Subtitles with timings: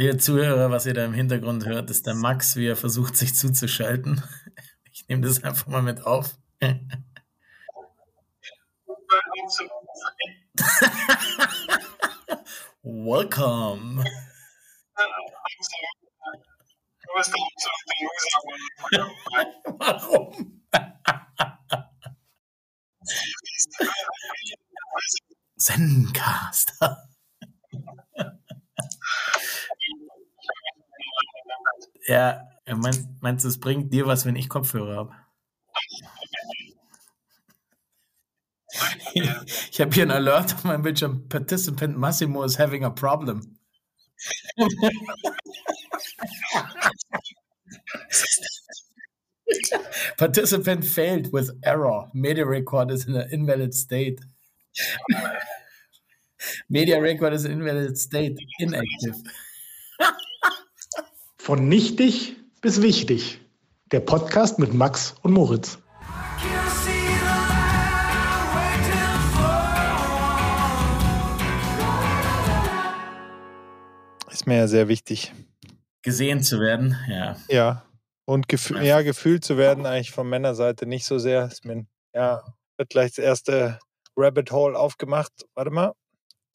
[0.00, 3.34] Ihr Zuhörer, was ihr da im Hintergrund hört, ist der Max, wie er versucht, sich
[3.34, 4.22] zuzuschalten.
[4.92, 6.36] Ich nehme das einfach mal mit auf.
[12.82, 14.04] Welcome.
[19.78, 20.62] Warum?
[25.56, 27.10] Zencaster.
[32.10, 35.14] Ja, meinst, meinst du, es bringt dir was, wenn ich Kopfhörer habe?
[39.72, 41.28] Ich habe hier ein Alert auf meinem Bildschirm.
[41.28, 43.56] Participant Massimo is having a problem.
[50.16, 52.08] Participant failed with error.
[52.14, 54.20] Media record is in an invalid state.
[56.68, 58.38] Media record is in invalid state.
[58.60, 59.16] Inactive.
[61.42, 63.40] Von nichtig bis wichtig.
[63.92, 65.78] Der Podcast mit Max und Moritz.
[74.30, 75.32] Ist mir ja sehr wichtig.
[76.02, 77.36] Gesehen zu werden, ja.
[77.48, 77.86] Ja.
[78.26, 81.46] Und gef ja, gefühlt zu werden, eigentlich von Männerseite nicht so sehr.
[81.46, 82.44] Ist mir, ja,
[82.76, 83.78] wird gleich das erste
[84.14, 85.32] Rabbit Hole aufgemacht.
[85.54, 85.94] Warte mal.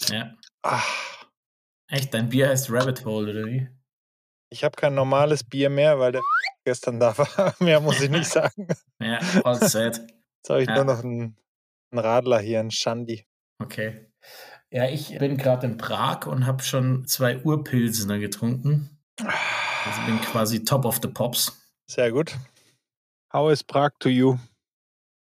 [0.10, 0.36] Ja.
[0.62, 1.26] Ach,
[1.88, 3.68] Echt, dein Bier heißt Rabbit Hole, oder wie?
[4.56, 6.22] Ich habe kein normales Bier mehr, weil der
[6.66, 7.54] gestern da war.
[7.60, 8.68] mehr muss ich nicht sagen.
[9.02, 9.98] Ja, all set.
[9.98, 10.76] Jetzt habe ich Ja.
[10.76, 11.38] nur noch einen,
[11.92, 13.26] einen Radler hier, einen Shandi.
[13.62, 14.10] Okay.
[14.72, 18.90] Ja, ich bin gerade in Prag und habe schon zwei Urpilsener getrunken.
[19.18, 21.52] Also bin quasi top of the pops.
[21.88, 22.36] Sehr gut.
[23.34, 24.38] How is Prague to you?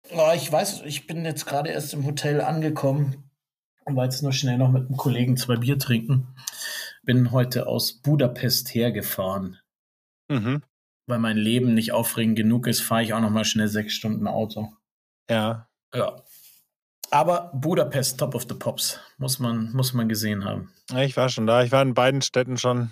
[0.09, 3.29] Ja, ich weiß, ich bin jetzt gerade erst im Hotel angekommen
[3.85, 6.27] und war jetzt nur schnell noch mit einem Kollegen zwei Bier trinken.
[7.03, 9.59] Bin heute aus Budapest hergefahren.
[10.29, 10.63] Mhm.
[11.07, 14.27] Weil mein Leben nicht aufregend genug ist, fahre ich auch noch mal schnell sechs Stunden
[14.27, 14.73] Auto.
[15.29, 15.67] Ja.
[15.93, 16.21] Ja.
[17.11, 20.71] Aber Budapest, top of the pops, muss man, muss man gesehen haben.
[20.95, 21.63] Ich war schon da.
[21.63, 22.91] Ich war in beiden Städten schon.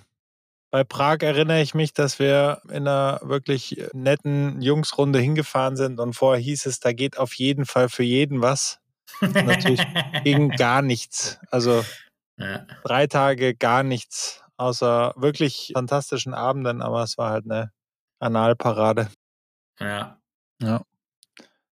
[0.72, 6.14] Bei Prag erinnere ich mich, dass wir in einer wirklich netten Jungsrunde hingefahren sind und
[6.14, 8.80] vorher hieß es, da geht auf jeden Fall für jeden was.
[9.22, 9.82] Natürlich
[10.24, 11.40] ging gar nichts.
[11.52, 11.86] Also
[12.38, 12.66] ja.
[12.84, 17.72] drei Tage gar nichts, außer wirklich fantastischen Abenden, aber es war halt eine
[18.20, 19.10] Analparade.
[19.80, 20.20] ja.
[20.60, 20.82] Ja.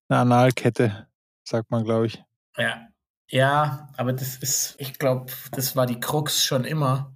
[0.07, 1.07] Eine Analkette,
[1.43, 2.23] sagt man, glaube ich.
[2.55, 2.87] Ja,
[3.29, 7.15] ja, aber das ist, ich glaube, das war die Krux schon immer,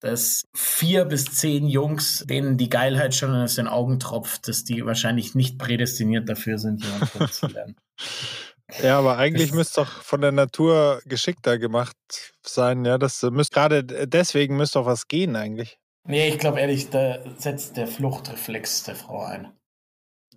[0.00, 4.86] dass vier bis zehn Jungs, denen die Geilheit schon aus den Augen tropft, dass die
[4.86, 7.76] wahrscheinlich nicht prädestiniert dafür sind, jemanden kennenzulernen.
[8.82, 11.96] Ja, aber eigentlich müsste doch von der Natur geschickter gemacht
[12.42, 12.84] sein.
[12.84, 15.78] Ja, das müsste gerade deswegen müsste doch was gehen eigentlich.
[16.04, 19.52] nee, ich glaube ehrlich, da setzt der Fluchtreflex der Frau ein.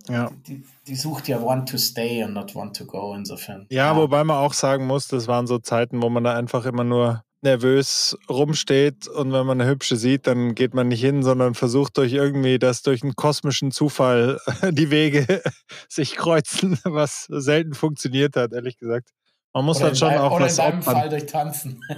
[0.07, 0.31] Ja.
[0.47, 3.67] Die, die sucht ja want to stay and not want to go, insofern.
[3.69, 6.83] Ja, wobei man auch sagen muss, das waren so Zeiten, wo man da einfach immer
[6.83, 11.53] nur nervös rumsteht und wenn man eine hübsche sieht, dann geht man nicht hin, sondern
[11.55, 14.39] versucht durch irgendwie, dass durch einen kosmischen Zufall
[14.71, 15.41] die Wege
[15.89, 19.09] sich kreuzen, was selten funktioniert hat, ehrlich gesagt.
[19.53, 20.95] Man muss oder dann schon dein- auch oder was in deinem opfern.
[20.95, 21.81] Fall durch Tanzen.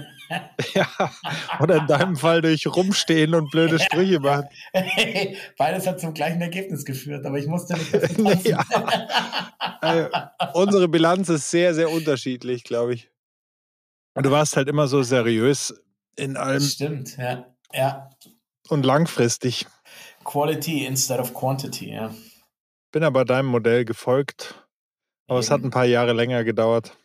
[0.74, 0.88] Ja,
[1.60, 4.48] oder in deinem Fall durch rumstehen und blöde Sprüche machen.
[5.58, 8.88] Beides hat zum gleichen Ergebnis geführt, aber ich musste nicht dafür Nee, tanzen.
[9.80, 10.08] Also,
[10.54, 13.10] unsere Bilanz ist sehr, sehr unterschiedlich, glaube ich.
[14.14, 15.74] Und du warst halt immer so seriös
[16.16, 17.46] in allem Stimmt, ja.
[17.72, 18.10] Ja.
[18.68, 19.66] und langfristig.
[20.24, 22.14] Quality instead of quantity, ja.
[22.92, 24.54] Bin aber deinem Modell gefolgt.
[25.26, 25.68] Aber es hat Eben.
[25.68, 26.96] ein paar Jahre länger gedauert.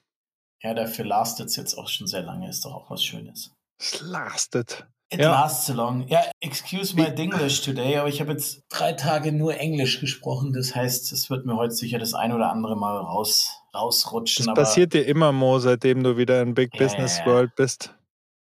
[0.62, 3.52] Ja, dafür lastet es jetzt auch schon sehr lange, ist doch auch was Schönes.
[3.80, 4.86] Es lastet.
[5.12, 5.32] It Ja.
[5.32, 6.08] lasts so long.
[6.08, 10.54] Ja, excuse my English today, aber ich habe jetzt drei Tage nur Englisch gesprochen.
[10.54, 14.46] Das heißt, es wird mir heute sicher das ein oder andere Mal raus, rausrutschen.
[14.48, 17.32] Das passiert dir immer, Mo, seitdem du wieder in Big Ja, Business ja, ja.
[17.32, 17.96] World bist.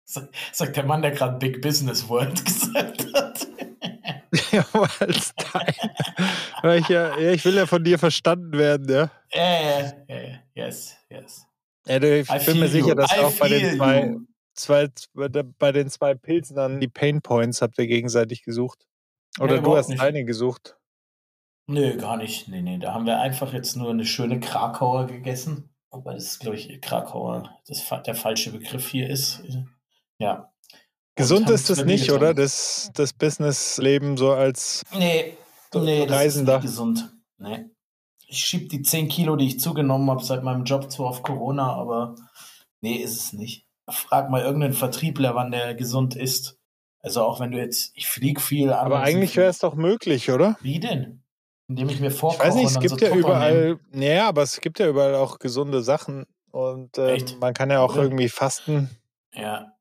[0.05, 3.47] sagt der Mann, der gerade Big Business World gesagt hat.
[4.53, 4.65] ja,
[6.63, 9.11] weil ich, ja, ja, ich will ja von dir verstanden werden, ja.
[9.33, 10.39] Ja, ja, ja, ja.
[10.55, 11.47] Yes, yes.
[11.87, 12.95] ja du, ich I bin mir sicher, you.
[12.95, 14.21] dass I auch bei den zwei, you.
[14.55, 14.89] zwei,
[15.59, 18.87] bei den zwei Pilzen dann die Pain Points habt ihr gegenseitig gesucht.
[19.39, 20.01] Oder Nee, du hast nicht.
[20.01, 20.77] deine gesucht.
[21.71, 22.49] Nö, gar nicht.
[22.49, 25.71] Nee, nee, da haben wir einfach jetzt nur eine schöne Krakauer gegessen.
[25.93, 29.43] Wobei das, glaube ich, Krakauer das, der falsche Begriff hier ist.
[30.19, 30.35] Ja.
[30.35, 30.47] Und
[31.15, 32.35] Gesund ist es nicht, Bier oder?
[32.35, 35.37] Das, das Businessleben so als Nee,
[35.75, 36.57] nee, das Reisender.
[36.57, 37.13] ist nicht gesund.
[37.39, 37.67] Nee.
[38.27, 41.73] Ich schieb die 10 Kilo, die ich zugenommen habe seit meinem Job zwar auf Corona,
[41.73, 42.17] aber
[42.81, 43.67] nee, ist es nicht.
[43.89, 46.59] Frag mal irgendeinen Vertriebler, wann der gesund ist.
[46.99, 48.73] Also auch wenn du jetzt, ich fliege viel.
[48.73, 50.57] Aber eigentlich wäre es doch möglich, oder?
[50.63, 51.23] Wie denn?
[51.71, 52.43] Indem ich mir vorkoche.
[52.43, 55.39] Ich weiß nicht, es gibt so ja überall, naja, aber es gibt ja überall auch
[55.39, 58.03] gesunde Sachen und ähm, man kann ja auch ja.
[58.03, 58.91] irgendwie fasten.
[59.33, 59.73] Ja.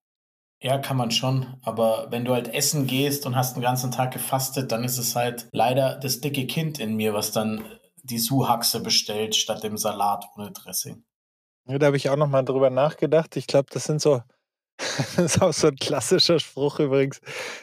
[0.62, 1.58] Ja, kann man schon.
[1.64, 5.16] Aber wenn du halt essen gehst und hast den ganzen Tag gefastet, dann ist es
[5.16, 7.64] halt leider das dicke Kind in mir, was dann
[8.04, 11.04] die Suhaxe bestellt statt dem Salat ohne Dressing.
[11.66, 13.36] Ja, da habe ich auch noch mal drüber nachgedacht.
[13.36, 14.22] Ich glaube, das sind so
[15.16, 17.20] das ist auch so ein klassischer Spruch übrigens.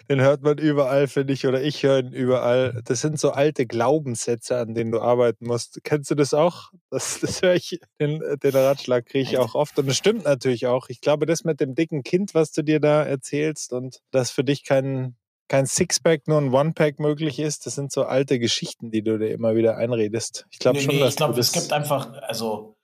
[0.08, 2.82] Den hört man überall, finde ich, oder ich höre ihn überall.
[2.84, 5.80] Das sind so alte Glaubenssätze, an denen du arbeiten musst.
[5.82, 6.72] Kennst du das auch?
[6.90, 9.78] Das, das höre ich, den, den Ratschlag kriege ich auch oft.
[9.78, 10.88] Und es stimmt natürlich auch.
[10.90, 14.44] Ich glaube, das mit dem dicken Kind, was du dir da erzählst und dass für
[14.44, 15.16] dich kein,
[15.48, 19.30] kein Sixpack, nur ein One-Pack möglich ist, das sind so alte Geschichten, die du dir
[19.30, 20.46] immer wieder einredest.
[20.50, 22.75] Ich glaube nee, schon, nee, dass ich glaube, es gibt einfach, also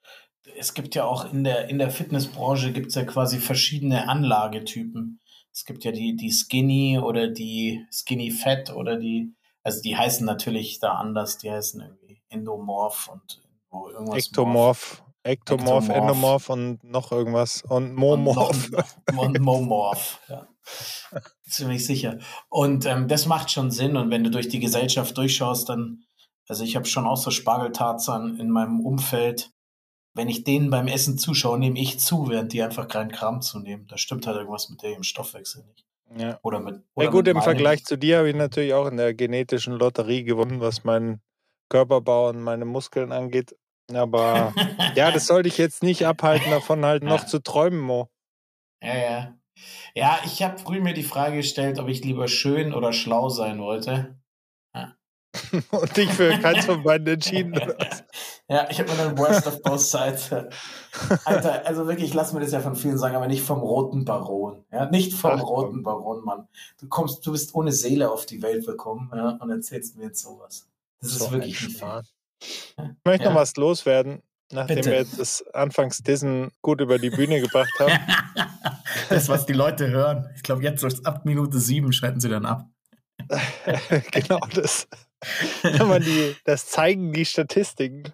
[0.56, 5.20] es gibt ja auch in der, in der Fitnessbranche gibt es ja quasi verschiedene Anlagetypen.
[5.52, 10.26] Es gibt ja die, die Skinny oder die Skinny Fat oder die, also die heißen
[10.26, 14.26] natürlich da anders, die heißen irgendwie Endomorph und irgendwas.
[14.26, 15.02] Ektomorph.
[15.24, 17.62] Ektomorph, Endomorph und noch irgendwas.
[17.62, 18.70] Und Momorph.
[19.06, 20.48] Und, und Momorph, ja.
[21.46, 22.18] Ziemlich sicher.
[22.48, 23.96] Und ähm, das macht schon Sinn.
[23.96, 26.02] Und wenn du durch die Gesellschaft durchschaust, dann,
[26.48, 29.52] also ich habe schon auch so Spargeltarzan in meinem Umfeld,
[30.14, 33.86] wenn ich denen beim Essen zuschaue, nehme ich zu, während die einfach keinen Kram zunehmen.
[33.88, 35.86] Da stimmt halt irgendwas mit dem Stoffwechsel nicht.
[36.16, 36.38] Ja.
[36.42, 36.82] Oder mit.
[36.94, 40.24] Oder ja, gut, im Vergleich zu dir habe ich natürlich auch in der genetischen Lotterie
[40.24, 41.22] gewonnen, was meinen
[41.70, 43.56] Körperbau und meine Muskeln angeht.
[43.92, 44.52] Aber
[44.94, 48.10] ja, das sollte ich jetzt nicht abhalten, davon halt noch zu träumen, Mo.
[48.82, 49.38] Ja, ja.
[49.94, 53.60] Ja, ich habe früh mir die Frage gestellt, ob ich lieber schön oder schlau sein
[53.60, 54.18] wollte.
[55.70, 57.54] Und dich für keins von beiden entschieden.
[58.48, 60.30] ja, ich habe mir dann Worst of Both Sides.
[61.24, 64.64] Alter, also wirklich, lass mir das ja von vielen sagen, aber nicht vom roten Baron.
[64.70, 66.48] Ja, nicht vom Ach, roten Baron, Mann.
[66.78, 70.22] Du kommst, du bist ohne Seele auf die Welt gekommen ja, und erzählst mir jetzt
[70.22, 70.68] sowas.
[71.00, 72.04] Das so ist wirklich nicht wahr.
[72.40, 73.30] Ich möchte ja.
[73.30, 74.90] noch was loswerden, nachdem Bitte.
[74.90, 77.92] wir jetzt das Anfangs-Dissen gut über die Bühne gebracht haben.
[79.08, 80.28] das, was die Leute hören.
[80.36, 82.66] Ich glaube, jetzt ab Minute sieben schalten sie dann ab.
[84.10, 84.88] genau das.
[85.22, 88.04] die, das zeigen die Statistiken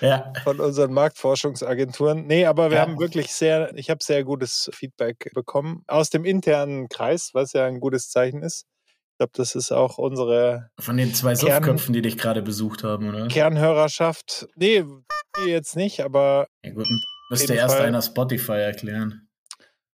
[0.00, 0.32] ja.
[0.44, 2.26] von unseren Marktforschungsagenturen.
[2.26, 2.82] Nee, aber wir ja.
[2.82, 7.66] haben wirklich sehr, ich habe sehr gutes Feedback bekommen aus dem internen Kreis, was ja
[7.66, 8.66] ein gutes Zeichen ist.
[9.14, 10.70] Ich glaube, das ist auch unsere.
[10.80, 13.28] Von den zwei Kern Suffköpfen, die dich gerade besucht haben, oder?
[13.28, 14.48] Kernhörerschaft.
[14.56, 14.84] Nee,
[15.46, 16.48] jetzt nicht, aber.
[16.64, 16.88] Ja, gut,
[17.30, 17.86] müsste erst Fall.
[17.86, 19.28] einer Spotify erklären.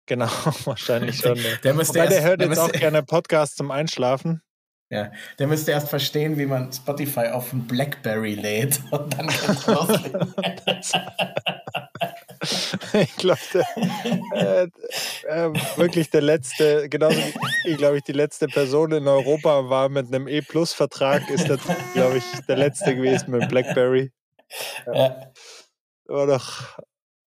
[0.07, 0.27] Genau,
[0.65, 1.39] wahrscheinlich schon.
[1.63, 4.43] Der, müsste Wobei, erst, der hört der jetzt auch gerne Podcasts zum Einschlafen.
[4.95, 5.11] Ja,
[5.41, 10.35] der müsste erst verstehen, wie man Spotify auf ein Blackberry lädt und dann kann's loslegen.
[13.01, 13.41] ich glaube,
[14.35, 14.69] äh,
[15.27, 17.19] äh, wirklich der letzte, genauso
[17.65, 21.59] wie, glaube ich, die letzte Person in Europa war mit einem E-Plus-Vertrag, ist das,
[21.95, 24.13] glaube ich, der letzte gewesen mit Blackberry.
[24.87, 24.95] Ja.
[24.95, 25.33] ja.
[26.05, 26.79] War doch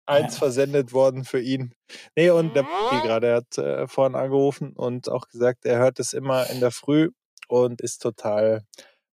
[0.06, 0.38] eins ja.
[0.38, 1.74] versendet worden für ihn.
[2.14, 2.62] Nee, und der
[3.02, 6.70] gerade, er hat äh, vorhin angerufen und auch gesagt, er hört es immer in der
[6.70, 7.10] Früh
[7.48, 8.64] und ist total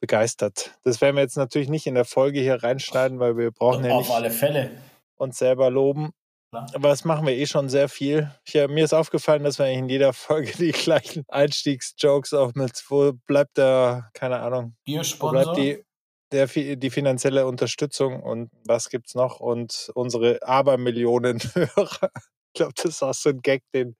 [0.01, 0.75] begeistert.
[0.85, 3.99] Das werden wir jetzt natürlich nicht in der Folge hier reinschneiden, weil wir brauchen ja
[3.99, 4.71] nicht alle Fälle.
[5.17, 6.13] uns selber loben.
[6.51, 8.31] Aber das machen wir eh schon sehr viel.
[8.45, 13.13] Ich, mir ist aufgefallen, dass wir in jeder Folge die gleichen Einstiegsjokes auch mit, wo
[13.27, 15.85] bleibt der, keine Ahnung, wo bleibt die,
[16.33, 22.11] der, die finanzielle Unterstützung und was gibt's noch und unsere Abermillionen Hörer.
[22.55, 23.95] Ich glaube, das ist auch so ein Gag, den,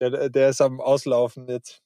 [0.00, 1.80] der, der ist am Auslaufen jetzt.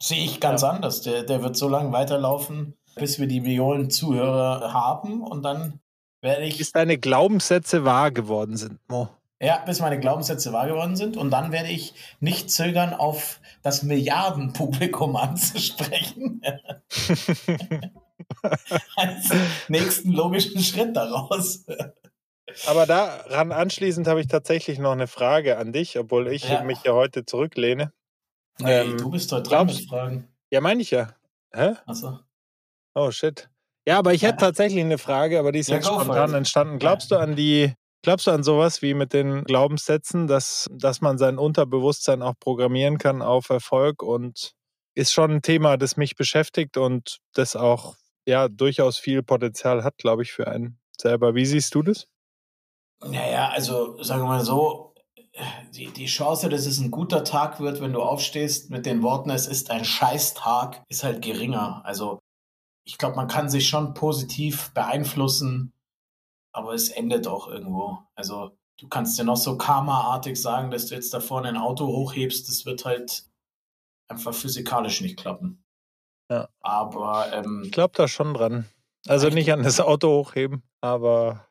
[0.00, 0.70] Sehe ich ganz ja.
[0.70, 1.02] anders.
[1.02, 5.80] Der, der wird so lange weiterlaufen, bis wir die Millionen Zuhörer haben und dann
[6.20, 6.58] werde ich.
[6.58, 9.08] Bis deine Glaubenssätze wahr geworden sind, Mo.
[9.40, 13.82] Ja, bis meine Glaubenssätze wahr geworden sind und dann werde ich nicht zögern, auf das
[13.82, 16.40] Milliardenpublikum anzusprechen.
[18.96, 19.30] Als
[19.68, 21.66] nächsten logischen Schritt daraus.
[22.66, 26.62] Aber daran anschließend habe ich tatsächlich noch eine Frage an dich, obwohl ich ja.
[26.62, 27.92] mich ja heute zurücklehne.
[28.60, 30.28] Nee, ähm, du bist heute dran mit Fragen.
[30.50, 31.14] Ja, meine ich ja.
[31.52, 31.74] Hä?
[31.86, 32.20] Achso.
[32.94, 33.48] Oh, shit.
[33.86, 34.28] Ja, aber ich ja.
[34.28, 36.78] hätte tatsächlich eine Frage, aber die ist ja, jetzt spontan entstanden.
[36.78, 41.18] Glaubst du an die, glaubst du an sowas wie mit den Glaubenssätzen, dass, dass man
[41.18, 44.52] sein Unterbewusstsein auch programmieren kann auf Erfolg und
[44.94, 47.96] ist schon ein Thema, das mich beschäftigt und das auch
[48.26, 51.34] ja durchaus viel Potenzial hat, glaube ich, für einen selber.
[51.34, 52.06] Wie siehst du das?
[53.04, 54.93] Naja, also sagen wir mal so,
[55.72, 59.30] die, die Chance, dass es ein guter Tag wird, wenn du aufstehst mit den Worten,
[59.30, 61.82] es ist ein Scheißtag, ist halt geringer.
[61.84, 62.20] Also
[62.84, 65.72] ich glaube, man kann sich schon positiv beeinflussen,
[66.52, 67.98] aber es endet auch irgendwo.
[68.14, 71.86] Also du kannst ja noch so karmaartig sagen, dass du jetzt da vorne ein Auto
[71.86, 73.24] hochhebst, das wird halt
[74.08, 75.64] einfach physikalisch nicht klappen.
[76.30, 76.48] Ja.
[76.60, 78.66] Aber ähm, Ich glaube da schon dran.
[79.06, 81.46] Also nicht an das Auto hochheben, aber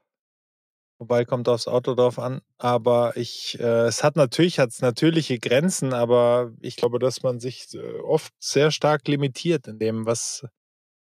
[1.03, 2.41] wobei kommt aufs Auto drauf an.
[2.57, 7.41] Aber ich, äh, es hat natürlich, hat es natürliche Grenzen, aber ich glaube, dass man
[7.41, 10.45] sich äh, oft sehr stark limitiert in dem, was,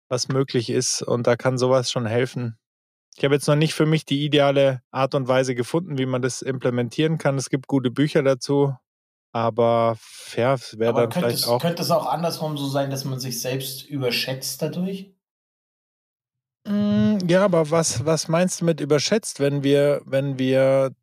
[0.09, 1.01] was möglich ist.
[1.01, 2.57] Und da kann sowas schon helfen.
[3.15, 6.21] Ich habe jetzt noch nicht für mich die ideale Art und Weise gefunden, wie man
[6.21, 7.37] das implementieren kann.
[7.37, 8.75] Es gibt gute Bücher dazu,
[9.31, 9.97] aber
[10.35, 11.61] ja, wäre dann vielleicht es, auch.
[11.61, 15.12] könnte es auch andersrum so sein, dass man sich selbst überschätzt dadurch?
[16.65, 20.93] Mm, Ja, aber was, was meinst du mit überschätzt, wenn wir, wenn wir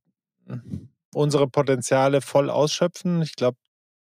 [1.14, 3.22] unsere Potenziale voll ausschöpfen?
[3.22, 3.58] Ich glaube,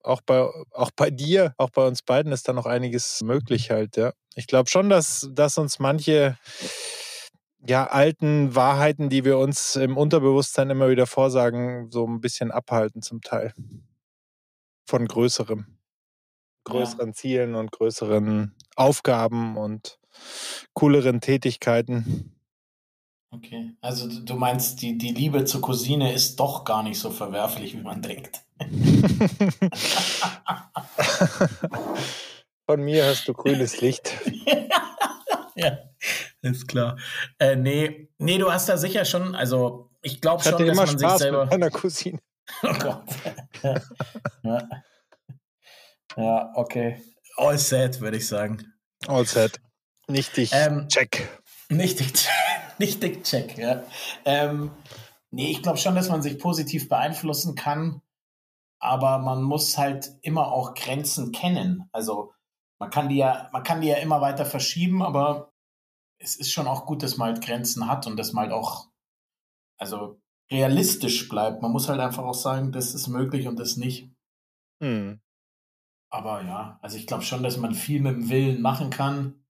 [0.04, 3.98] auch bei, auch bei dir, auch bei uns beiden ist da noch einiges möglich halt,
[3.98, 4.14] ja.
[4.36, 6.38] Ich glaube schon, dass, dass uns manche
[7.68, 13.02] ja, alten Wahrheiten, die wir uns im Unterbewusstsein immer wieder vorsagen, so ein bisschen abhalten
[13.02, 13.54] zum Teil.
[14.88, 15.66] Von größerem.
[16.66, 20.00] Größeren Zielen und größeren Aufgaben und
[20.74, 22.36] cooleren Tätigkeiten.
[23.32, 23.72] Okay.
[23.82, 27.82] Also du meinst, die, die Liebe zur Cousine ist doch gar nicht so verwerflich, wie
[27.82, 28.42] man denkt.
[32.66, 34.14] Von mir hast du grünes Licht.
[35.56, 35.78] ja,
[36.42, 36.98] ist klar.
[37.40, 41.00] Äh, nee, nee, du hast da sicher schon, also ich glaube schon, dass man Spaß
[41.00, 41.42] sich selber.
[41.42, 42.20] mit meiner Cousine.
[42.62, 43.04] Oh Gott.
[44.44, 44.70] ja.
[46.16, 47.02] ja, okay.
[47.38, 48.72] All set, würde ich sagen.
[49.08, 49.60] All set.
[50.08, 50.52] Nicht dich.
[50.54, 51.28] Ähm, Check.
[51.70, 52.14] Nicht dick,
[52.78, 53.84] nicht dick check, ja.
[54.24, 54.72] Ähm,
[55.32, 58.02] nee, ich glaube schon, dass man sich positiv beeinflussen kann,
[58.80, 61.90] aber man muss halt immer auch Grenzen kennen.
[61.92, 62.34] Also
[62.80, 65.54] man kann die ja, man kann die ja immer weiter verschieben, aber
[66.20, 68.90] es ist schon auch gut, dass man halt Grenzen hat und dass man halt auch,
[69.78, 70.22] also
[70.52, 71.62] realistisch bleibt.
[71.62, 74.12] Man muss halt einfach auch sagen, das ist möglich und das nicht.
[74.82, 75.20] Hm.
[76.12, 79.45] Aber ja, also ich glaube schon, dass man viel mit dem Willen machen kann.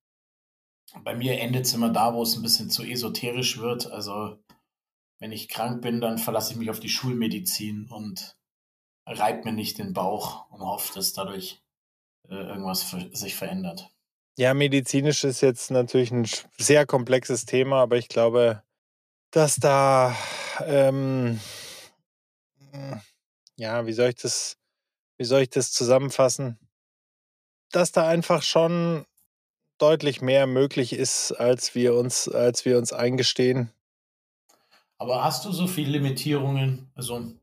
[1.04, 3.92] Bei mir endet es immer da, wo es ein bisschen zu esoterisch wird.
[3.92, 4.38] Also
[5.20, 8.38] wenn ich krank bin, dann verlasse ich mich auf die Schulmedizin und
[9.08, 11.62] reibe mir nicht den Bauch und hoffe, dass dadurch
[12.30, 13.90] äh, irgendwas ver sich verändert.
[14.38, 16.28] Ja, medizinisch ist jetzt natürlich ein
[16.58, 18.64] sehr komplexes Thema, aber ich glaube,
[19.32, 20.16] dass da,
[20.66, 21.40] ähm,
[23.56, 24.58] ja, wie soll ich das,
[25.18, 26.60] wie soll ich das zusammenfassen?
[27.72, 29.06] Dass da einfach schon
[29.78, 33.72] deutlich mehr möglich ist, als wir uns, als wir uns eingestehen.
[34.98, 36.92] Aber hast du so viele Limitierungen?
[36.96, 37.34] Also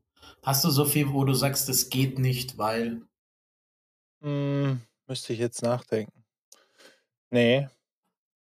[0.43, 3.01] hast du so viel, wo du sagst, es geht nicht, weil
[4.23, 6.23] Hm, müsste ich jetzt nachdenken.
[7.31, 7.67] Nee.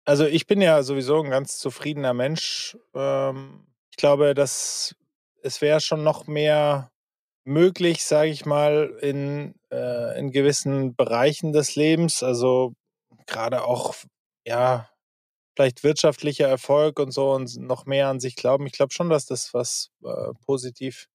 [0.06, 2.78] Also ich bin ja sowieso ein ganz zufriedener Mensch.
[2.94, 4.96] Ähm, ich glaube, dass
[5.42, 6.92] es wäre schon noch mehr
[7.44, 12.22] möglich, sage ich mal, in, äh, in gewissen Bereichen des Lebens.
[12.22, 12.74] Also
[13.30, 13.94] gerade auch,
[14.46, 14.90] ja,
[15.56, 18.66] vielleicht wirtschaftlicher Erfolg und so und noch mehr an sich glauben.
[18.66, 21.06] Ich glaube schon, dass das was äh, positiv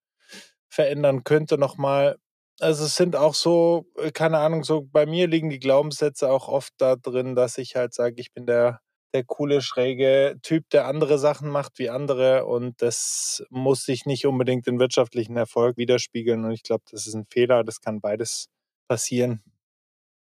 [0.70, 2.18] verändern könnte nochmal.
[2.60, 6.48] Also es sind auch so, äh, keine Ahnung, so bei mir liegen die Glaubenssätze auch
[6.48, 8.82] oft da drin, dass ich halt sage, ich bin der,
[9.14, 14.26] der coole, schräge Typ, der andere Sachen macht wie andere und das muss sich nicht
[14.26, 18.48] unbedingt in wirtschaftlichen Erfolg widerspiegeln und ich glaube, das ist ein Fehler, das kann beides
[18.88, 19.42] passieren.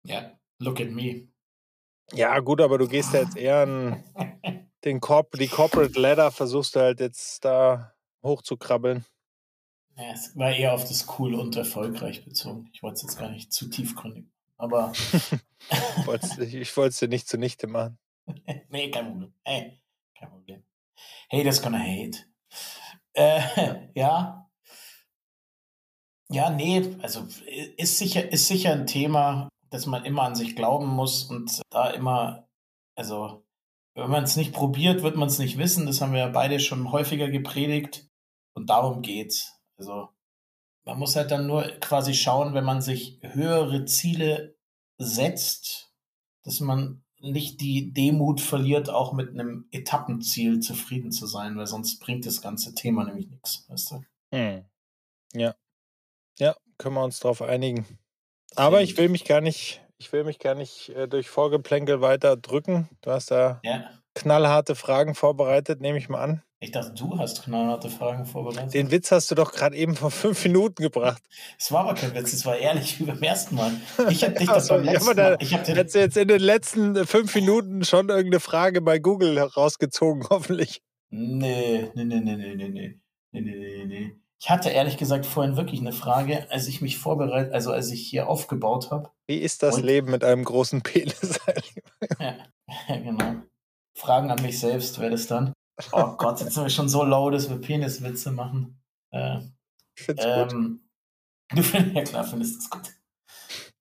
[0.05, 1.34] ja, look at me.
[2.13, 4.05] Ja, gut, aber du gehst ja jetzt eher an
[4.85, 9.05] den Corp die Corporate Ladder, versuchst du halt jetzt da hochzukrabbeln.
[9.97, 12.69] Ja, es war eher auf das cool und erfolgreich bezogen.
[12.73, 14.27] Ich wollte es jetzt gar nicht zu tiefgründig.
[14.57, 14.93] Aber
[15.71, 17.99] Ich wollte es dir nicht zunichte machen.
[18.69, 19.35] nee, kein Problem.
[19.45, 19.81] Hey,
[20.19, 20.65] kein Problem.
[21.31, 22.19] Haters gonna hate.
[23.13, 24.51] Äh, ja.
[26.31, 27.27] Ja, nee, also
[27.77, 31.91] ist sicher, ist sicher ein Thema, dass man immer an sich glauben muss und da
[31.91, 32.49] immer,
[32.95, 33.45] also
[33.97, 35.87] wenn man es nicht probiert, wird man es nicht wissen.
[35.87, 38.09] Das haben wir ja beide schon häufiger gepredigt
[38.55, 39.59] und darum geht's.
[39.77, 40.11] Also
[40.85, 44.57] man muss halt dann nur quasi schauen, wenn man sich höhere Ziele
[44.97, 45.93] setzt,
[46.45, 51.99] dass man nicht die Demut verliert, auch mit einem Etappenziel zufrieden zu sein, weil sonst
[51.99, 54.05] bringt das ganze Thema nämlich nichts, weißt du?
[54.33, 54.65] Hm.
[55.33, 55.57] Ja.
[56.39, 58.04] Ja, können wir uns darauf einigen.
[58.57, 62.37] Aber ich will mich gar nicht, ich will mich gar nicht äh, durch Vorgeplänkel weiter
[62.37, 62.89] drücken.
[63.03, 66.43] Du hast da Ja, knallharte Fragen vorbereitet, nehme ich mal an.
[66.61, 68.73] ich dachte, du hast knallharte Fragen vorbereitet.
[68.75, 71.23] Den Witz hast du doch gerade eben vor fünf Minuten gebracht.
[71.59, 73.73] Es war aber kein Witz, es war ehrlich wie beim ersten Mal.
[74.09, 75.37] Ich habe dich das so, beim letzten Mal.
[75.41, 78.99] Ich hab den, Hättest du jetzt in den letzten fünf Minuten schon irgendeine Frage bei
[78.99, 80.81] Google rausgezogen, hoffentlich.
[81.11, 83.01] nee, nee, nee, nee, nee, nee, nee,
[83.33, 84.13] nee, nee, nee, nee.
[84.41, 88.07] Ich hatte ehrlich gesagt vorhin wirklich eine Frage, als ich mich vorbereitet, also als ich
[88.07, 89.11] hier aufgebaut habe.
[89.27, 91.41] Wie ist das Und, Leben mit einem großen Penis?
[92.21, 92.37] ja,
[92.89, 93.37] genau.
[93.97, 95.53] Fragen an mich selbst wäre das dann.
[95.93, 98.81] Oh Gott, jetzt sind wir schon so low, dass wir Peniswitze machen.
[99.11, 99.39] Äh,
[99.97, 101.59] ich find's ähm, gut.
[101.59, 102.93] Du findest, ja klar, findest es gut.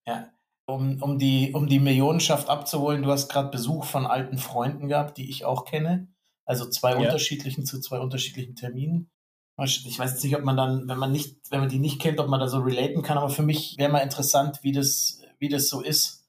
[0.07, 0.29] Ja.
[0.65, 5.17] Um, um, die, um die Millionenschaft abzuholen, du hast gerade Besuch von alten Freunden gehabt,
[5.17, 6.07] die ich auch kenne.
[6.45, 7.00] Also zwei ja.
[7.00, 9.12] unterschiedlichen zu zwei unterschiedlichen Terminen.
[9.62, 12.19] Ich weiß jetzt nicht, ob man dann, wenn man nicht, wenn man die nicht kennt,
[12.19, 15.50] ob man da so relaten kann, aber für mich wäre mal interessant, wie das, wie
[15.50, 16.24] das so ist.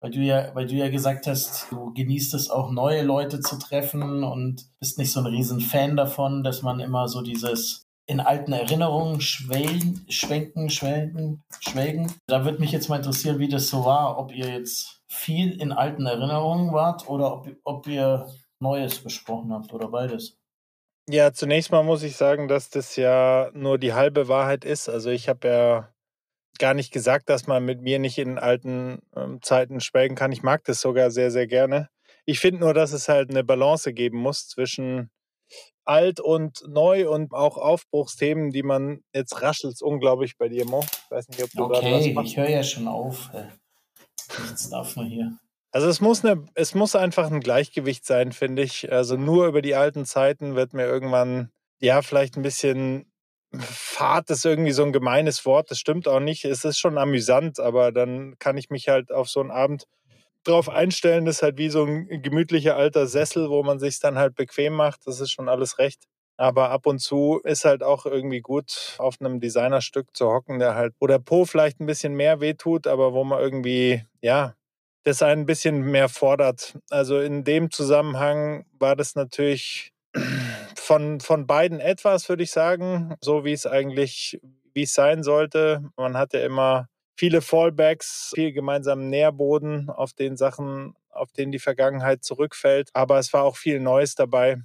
[0.00, 3.58] Weil du ja, weil du ja gesagt hast, du genießt es auch neue Leute zu
[3.58, 8.20] treffen und bist nicht so ein riesen Fan davon, dass man immer so dieses in
[8.20, 12.12] alten Erinnerungen schwelgen, schwenken, schwelgen, schwelgen.
[12.26, 15.72] Da würde mich jetzt mal interessieren, wie das so war, ob ihr jetzt viel in
[15.72, 18.28] alten Erinnerungen wart oder ob, ob ihr
[18.60, 20.38] Neues besprochen habt oder beides.
[21.10, 24.90] Ja, zunächst mal muss ich sagen, dass das ja nur die halbe Wahrheit ist.
[24.90, 25.94] Also ich habe ja
[26.58, 30.32] gar nicht gesagt, dass man mit mir nicht in alten ähm, Zeiten schwelgen kann.
[30.32, 31.88] Ich mag das sogar sehr, sehr gerne.
[32.26, 35.10] Ich finde nur, dass es halt eine Balance geben muss zwischen
[35.86, 40.80] alt und neu und auch Aufbruchsthemen, die man jetzt raschelt unglaublich bei dir, Mo.
[40.80, 43.30] Ich weiß nicht, ob du Okay, ich höre ja schon auf.
[44.42, 45.38] Nichts darf man hier.
[45.70, 48.90] Also es muss, eine, es muss einfach ein Gleichgewicht sein, finde ich.
[48.90, 53.12] Also nur über die alten Zeiten wird mir irgendwann, ja, vielleicht ein bisschen
[53.54, 55.70] Fahrt ist irgendwie so ein gemeines Wort.
[55.70, 56.44] Das stimmt auch nicht.
[56.44, 59.84] Es ist schon amüsant, aber dann kann ich mich halt auf so einen Abend
[60.44, 61.24] drauf einstellen.
[61.24, 64.74] Das ist halt wie so ein gemütlicher alter Sessel, wo man sich dann halt bequem
[64.74, 65.00] macht.
[65.06, 66.04] Das ist schon alles recht.
[66.36, 70.76] Aber ab und zu ist halt auch irgendwie gut, auf einem Designerstück zu hocken, der
[70.76, 74.54] halt, wo der Po vielleicht ein bisschen mehr wehtut, aber wo man irgendwie, ja,
[75.04, 76.78] das ein bisschen mehr fordert.
[76.90, 79.92] Also in dem Zusammenhang war das natürlich
[80.76, 84.40] von, von beiden etwas, würde ich sagen, so wie es eigentlich,
[84.74, 85.82] wie es sein sollte.
[85.96, 92.24] Man hatte immer viele Fallbacks, viel gemeinsamen Nährboden auf den Sachen, auf denen die Vergangenheit
[92.24, 92.90] zurückfällt.
[92.92, 94.58] Aber es war auch viel Neues dabei.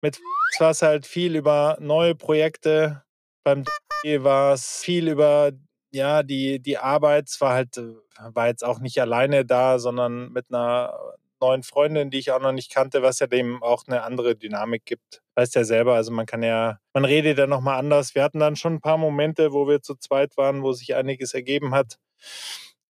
[0.00, 0.20] Mit
[0.58, 3.02] war es halt viel über neue Projekte.
[3.42, 3.64] Beim
[4.04, 5.52] war es viel über
[5.94, 7.30] ja, die, die Arbeit.
[7.38, 10.94] War halt, äh, war jetzt auch nicht alleine da, sondern mit einer
[11.40, 14.84] neuen Freundin, die ich auch noch nicht kannte, was ja dem auch eine andere Dynamik
[14.86, 15.22] gibt.
[15.34, 18.14] Weißt ja selber, also man kann ja, man redet ja nochmal anders.
[18.14, 21.34] Wir hatten dann schon ein paar Momente, wo wir zu zweit waren, wo sich einiges
[21.34, 21.98] ergeben hat.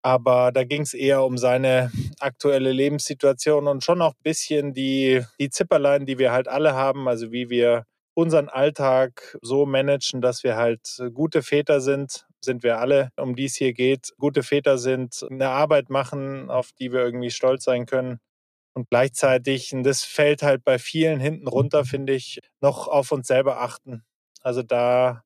[0.03, 5.25] Aber da ging es eher um seine aktuelle Lebenssituation und schon auch ein bisschen die,
[5.41, 7.85] die Zipperlein, die wir halt alle haben, also wie wir
[8.15, 13.47] unseren Alltag so managen, dass wir halt gute Väter sind, sind wir alle, um die
[13.47, 17.87] es hier geht, gute Väter sind, eine Arbeit machen, auf die wir irgendwie stolz sein
[17.87, 18.21] können
[18.75, 23.27] und gleichzeitig, und das fällt halt bei vielen hinten runter, finde ich, noch auf uns
[23.27, 24.05] selber achten.
[24.43, 25.23] Also da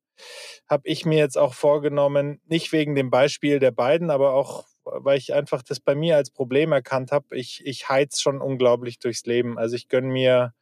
[0.68, 5.18] habe ich mir jetzt auch vorgenommen, nicht wegen dem Beispiel der beiden, aber auch, weil
[5.18, 7.37] ich einfach das bei mir als Problem erkannt habe.
[7.37, 9.59] Ich, ich heiz schon unglaublich durchs Leben.
[9.59, 10.53] Also ich gönne mir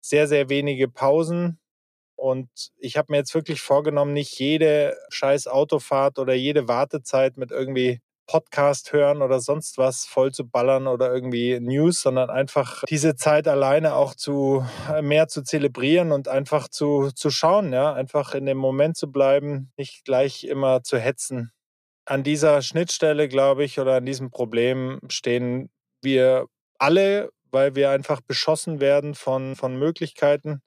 [0.00, 1.58] sehr, sehr wenige Pausen.
[2.20, 7.50] Und ich habe mir jetzt wirklich vorgenommen, nicht jede scheiß Autofahrt oder jede Wartezeit mit
[7.50, 13.16] irgendwie Podcast hören oder sonst was voll zu ballern oder irgendwie News, sondern einfach diese
[13.16, 18.34] Zeit alleine auch zu äh, mehr zu zelebrieren und einfach zu, zu schauen, ja, einfach
[18.34, 21.52] in dem Moment zu bleiben, nicht gleich immer zu hetzen.
[22.04, 25.70] An dieser Schnittstelle, glaube ich, oder an diesem Problem stehen
[26.02, 30.60] wir alle, weil wir einfach beschossen werden von, von Möglichkeiten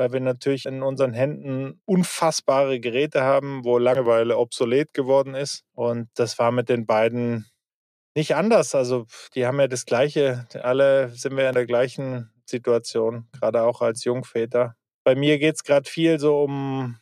[0.00, 5.62] weil wir natürlich in unseren Händen unfassbare Geräte haben, wo Langeweile obsolet geworden ist.
[5.74, 7.50] Und das war mit den beiden
[8.16, 8.74] nicht anders.
[8.74, 10.46] Also die haben ja das Gleiche.
[10.54, 14.74] Alle sind wir in der gleichen Situation, gerade auch als Jungväter.
[15.04, 16.98] Bei mir geht es gerade viel so um,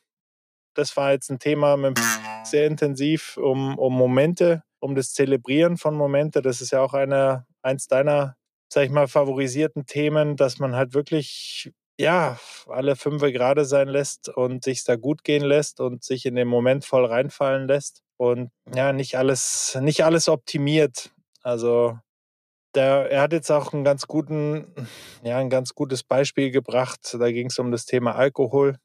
[0.74, 2.00] das war jetzt ein Thema mit
[2.42, 6.42] sehr intensiv, um, um Momente, um das Zelebrieren von Momente.
[6.42, 8.34] Das ist ja auch eine, eins deiner,
[8.72, 14.28] sag ich mal, favorisierten Themen, dass man halt wirklich ja, alle fünf gerade sein lässt
[14.28, 18.50] und sich da gut gehen lässt und sich in den Moment voll reinfallen lässt und
[18.74, 21.11] ja, nicht alles, nicht alles optimiert.
[21.42, 21.98] Also
[22.74, 24.72] der, er hat jetzt auch einen ganz guten,
[25.24, 27.16] ja, ein ganz gutes Beispiel gebracht.
[27.18, 28.76] Da ging es um das Thema Alkohol.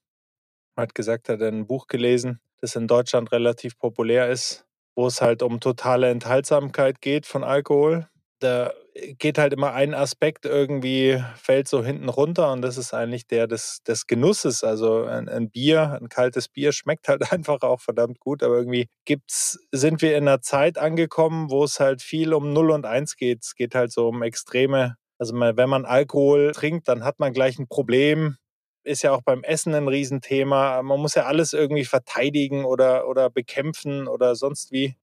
[0.76, 5.06] Er hat gesagt, er hat ein Buch gelesen, das in Deutschland relativ populär ist, wo
[5.06, 8.08] es halt um totale Enthaltsamkeit geht von Alkohol
[8.44, 8.74] da
[9.18, 13.48] geht halt immer ein Aspekt irgendwie, fällt so hinten runter und das ist eigentlich der
[13.48, 14.64] des, des Genusses.
[14.64, 18.88] Also ein, ein, Bier, ein kaltes Bier schmeckt halt einfach auch verdammt gut, aber irgendwie
[19.06, 23.16] gibt's, sind wir in einer Zeit angekommen, wo es halt viel um 0 und 1
[23.16, 23.44] geht.
[23.44, 27.58] Es geht halt so um extreme, also wenn man Alkohol trinkt, dann hat man gleich
[27.60, 28.38] ein Problem
[28.86, 30.82] ist ja auch beim Essen ein Riesenthema.
[30.84, 34.96] Man muss ja alles irgendwie verteidigen oder, oder bekämpfen oder sonst wie.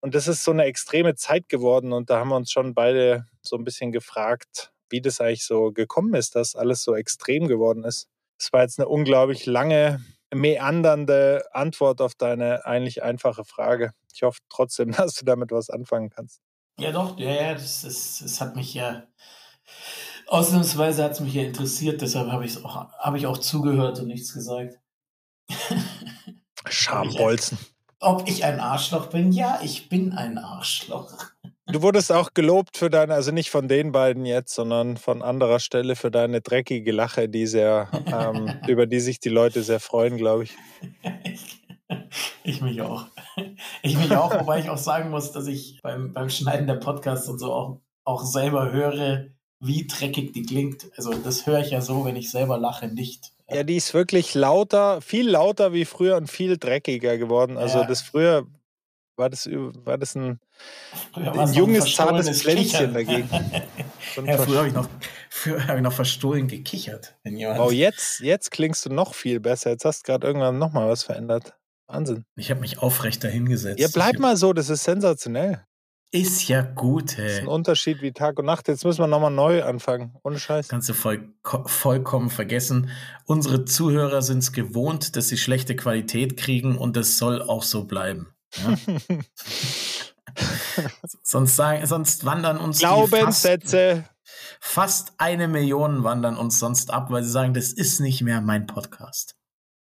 [0.00, 1.92] Und das ist so eine extreme Zeit geworden.
[1.92, 5.72] Und da haben wir uns schon beide so ein bisschen gefragt, wie das eigentlich so
[5.72, 8.08] gekommen ist, dass alles so extrem geworden ist.
[8.38, 10.00] Das war jetzt eine unglaublich lange,
[10.32, 13.92] meandernde Antwort auf deine eigentlich einfache Frage.
[14.14, 16.40] Ich hoffe trotzdem, dass du damit was anfangen kannst.
[16.78, 19.08] Ja, doch, ja, ja, das, das, das hat mich ja,
[20.28, 24.06] ausnahmsweise hat es mich ja interessiert, deshalb habe ich auch, hab ich auch zugehört und
[24.06, 24.78] nichts gesagt.
[26.68, 27.58] Schambolzen.
[28.00, 29.32] Ob ich ein Arschloch bin?
[29.32, 31.12] Ja, ich bin ein Arschloch.
[31.66, 35.60] Du wurdest auch gelobt für deine, also nicht von den beiden jetzt, sondern von anderer
[35.60, 40.16] Stelle für deine dreckige Lache, die sehr, ähm, über die sich die Leute sehr freuen,
[40.16, 40.56] glaube ich.
[42.44, 43.06] Ich mich auch.
[43.82, 47.28] Ich mich auch, wobei ich auch sagen muss, dass ich beim, beim Schneiden der Podcasts
[47.28, 49.26] und so auch, auch selber höre,
[49.60, 50.90] wie dreckig die klingt.
[50.96, 53.32] Also das höre ich ja so, wenn ich selber lache, nicht.
[53.50, 57.56] Ja, die ist wirklich lauter, viel lauter wie früher und viel dreckiger geworden.
[57.56, 57.86] Also ja.
[57.86, 58.46] das früher
[59.16, 60.38] war das, war das ein,
[61.14, 63.28] ein junges, zartes Pflänzchen dagegen.
[64.24, 64.88] ja, früher habe ich, noch,
[65.66, 67.16] hab ich noch verstohlen gekichert.
[67.58, 69.70] Oh, jetzt, jetzt klingst du noch viel besser.
[69.70, 71.54] Jetzt hast du gerade irgendwann nochmal was verändert.
[71.88, 72.24] Wahnsinn.
[72.36, 73.80] Ich habe mich aufrecht dahingesetzt.
[73.80, 75.64] Ja, bleib mal so, das ist sensationell.
[76.10, 77.24] Ist ja gut, ey.
[77.24, 78.66] Das ist ein Unterschied wie Tag und Nacht.
[78.68, 80.16] Jetzt müssen wir nochmal neu anfangen.
[80.22, 80.68] Ohne Scheiß.
[80.68, 81.34] Kannst du voll,
[81.66, 82.90] vollkommen vergessen.
[83.26, 87.84] Unsere Zuhörer sind es gewohnt, dass sie schlechte Qualität kriegen und das soll auch so
[87.84, 88.34] bleiben.
[88.56, 88.78] Ja?
[91.22, 94.08] sonst, sagen, sonst wandern uns Glaubenssätze.
[94.60, 98.40] Fast, fast eine Million wandern uns sonst ab, weil sie sagen, das ist nicht mehr
[98.40, 99.36] mein Podcast.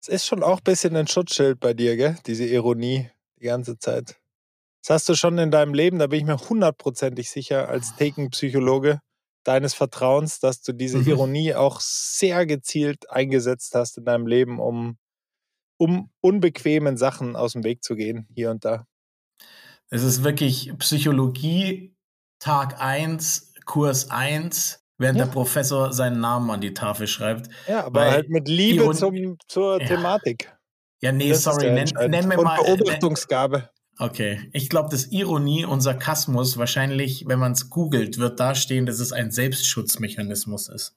[0.01, 2.15] Es ist schon auch ein bisschen ein Schutzschild bei dir, gell?
[2.27, 3.09] Diese Ironie
[3.39, 4.15] die ganze Zeit.
[4.85, 8.99] Das hast du schon in deinem Leben, da bin ich mir hundertprozentig sicher, als Thekenpsychologe
[9.45, 11.07] deines Vertrauens, dass du diese mhm.
[11.07, 14.97] Ironie auch sehr gezielt eingesetzt hast in deinem Leben, um
[15.77, 18.85] um unbequemen Sachen aus dem Weg zu gehen, hier und da.
[19.89, 21.95] Es ist wirklich Psychologie,
[22.39, 25.25] Tag 1, Kurs 1, während ja.
[25.25, 27.49] der Professor seinen Namen an die Tafel schreibt.
[27.67, 29.87] Ja, aber halt mit Liebe zum, zur ja.
[29.87, 30.55] Thematik.
[31.01, 32.59] Ja, nee, das sorry, nenn, nenn mir und mal.
[32.59, 33.69] Äh, Beobachtungsgabe.
[33.99, 38.99] Okay, ich glaube, dass Ironie und Sarkasmus wahrscheinlich, wenn man es googelt, wird dastehen, dass
[38.99, 40.95] es ein Selbstschutzmechanismus ist.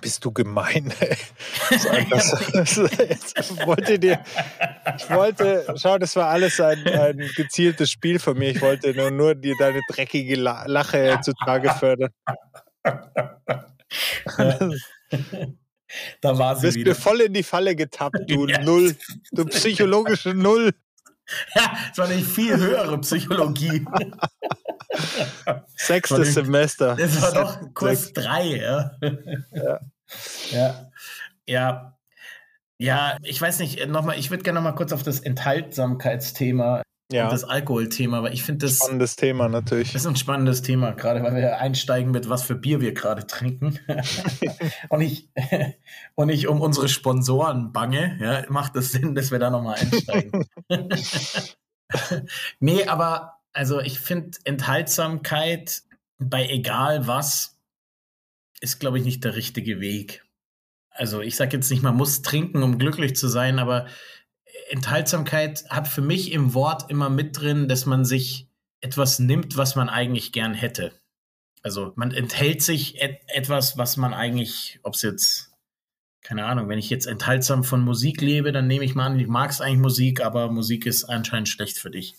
[0.00, 0.92] Bist du gemein.
[1.68, 1.82] Das,
[2.52, 4.22] das, das, wollte dir,
[4.96, 8.50] ich wollte, schau, das war alles ein, ein gezieltes Spiel von mir.
[8.50, 12.10] Ich wollte nur, nur dir deine dreckige Lache zutage fördern.
[16.20, 16.90] Da war sie Du bist wieder.
[16.90, 18.62] mir voll in die Falle getappt, du ja.
[18.62, 18.96] Null.
[19.32, 20.72] Du psychologische Null.
[21.56, 23.84] Ja, es war eine viel höhere Psychologie.
[25.76, 26.94] Sechstes Semester.
[26.94, 28.92] Das war doch Kurs 3, ja.
[29.52, 29.80] ja.
[30.52, 30.90] Ja.
[31.48, 31.98] Ja.
[32.78, 37.24] Ja, ich weiß nicht, nochmal, ich würde gerne nochmal kurz auf das Enthaltsamkeitsthema ja.
[37.24, 38.78] und das Alkoholthema, weil ich finde das.
[38.78, 39.92] Spannendes Thema natürlich.
[39.92, 43.26] Das ist ein spannendes Thema, gerade weil wir einsteigen mit, was für Bier wir gerade
[43.26, 43.78] trinken.
[44.88, 45.30] und, ich,
[46.14, 50.44] und ich um unsere Sponsoren bange, ja, macht das Sinn, dass wir da nochmal einsteigen.
[52.60, 55.82] nee, aber also ich finde Enthaltsamkeit
[56.18, 57.56] bei egal was
[58.60, 60.24] ist, glaube ich, nicht der richtige Weg.
[60.90, 63.86] Also ich sage jetzt nicht, man muss trinken, um glücklich zu sein, aber
[64.68, 68.48] Enthaltsamkeit hat für mich im Wort immer mit drin, dass man sich
[68.80, 70.92] etwas nimmt, was man eigentlich gern hätte.
[71.62, 75.52] Also man enthält sich et etwas, was man eigentlich, ob es jetzt,
[76.22, 79.26] keine Ahnung, wenn ich jetzt enthaltsam von Musik lebe, dann nehme ich mal an, ich
[79.26, 82.14] mag es eigentlich Musik, aber Musik ist anscheinend schlecht für dich.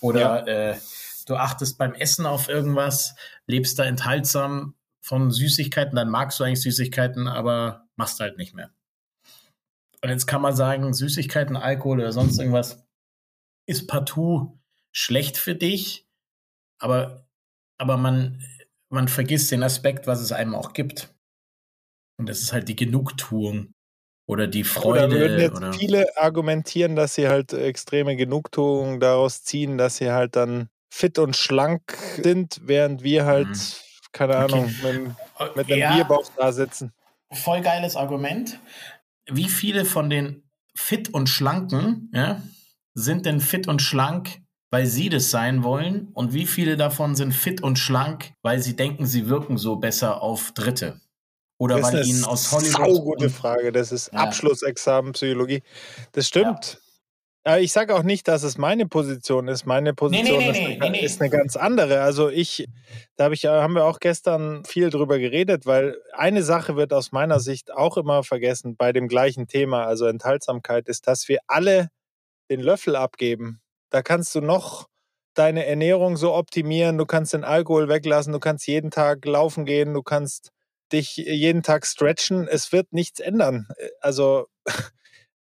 [0.00, 0.72] Oder ja.
[0.72, 0.78] äh,
[1.26, 3.14] du achtest beim Essen auf irgendwas,
[3.46, 4.74] lebst da enthaltsam,
[5.08, 8.70] von Süßigkeiten, dann magst du eigentlich Süßigkeiten, aber machst halt nicht mehr.
[10.02, 12.84] Und jetzt kann man sagen, Süßigkeiten, Alkohol oder sonst irgendwas
[13.66, 14.58] ist partout
[14.92, 16.06] schlecht für dich,
[16.80, 17.26] aber,
[17.78, 18.42] aber man,
[18.88, 21.14] man vergisst den Aspekt, was es einem auch gibt.
[22.18, 23.74] Und das ist halt die Genugtuung
[24.26, 25.06] oder die Freude.
[25.06, 30.10] Oder würden jetzt oder viele argumentieren, dass sie halt extreme Genugtuung daraus ziehen, dass sie
[30.10, 33.62] halt dann fit und schlank sind, während wir halt mhm
[34.12, 34.98] keine Ahnung, okay.
[35.38, 36.92] mit, mit einem ja, Bierbauch da sitzen.
[37.30, 38.58] Voll geiles Argument.
[39.30, 42.42] Wie viele von den fit und schlanken ja,
[42.94, 46.08] sind denn fit und schlank, weil sie das sein wollen?
[46.14, 50.22] Und wie viele davon sind fit und schlank, weil sie denken, sie wirken so besser
[50.22, 51.00] auf Dritte?
[51.58, 52.72] Oder weil ihnen aus Hollywood.
[52.72, 53.72] Das ist eine gute Frage.
[53.72, 54.20] Das ist ja.
[54.20, 55.62] Abschlussexamen Psychologie.
[56.12, 56.46] Das stimmt.
[56.46, 56.87] Aber
[57.60, 59.64] ich sage auch nicht, dass es meine Position ist.
[59.64, 62.02] Meine Position nee, nee, nee, ist, eine, ist, eine, ganz andere.
[62.02, 62.68] Also ich,
[63.16, 67.12] da habe ich, haben wir auch gestern viel drüber geredet, weil eine Sache wird aus
[67.12, 71.88] meiner Sicht auch immer vergessen bei dem gleichen Thema, also Enthaltsamkeit, ist, dass wir alle
[72.50, 73.60] den Löffel abgeben.
[73.90, 74.88] Da kannst du noch
[75.34, 79.94] deine Ernährung so optimieren, du kannst den Alkohol weglassen, du kannst jeden Tag laufen gehen,
[79.94, 80.50] du kannst
[80.92, 82.48] dich jeden Tag stretchen.
[82.48, 83.68] Es wird nichts ändern.
[84.00, 84.46] Also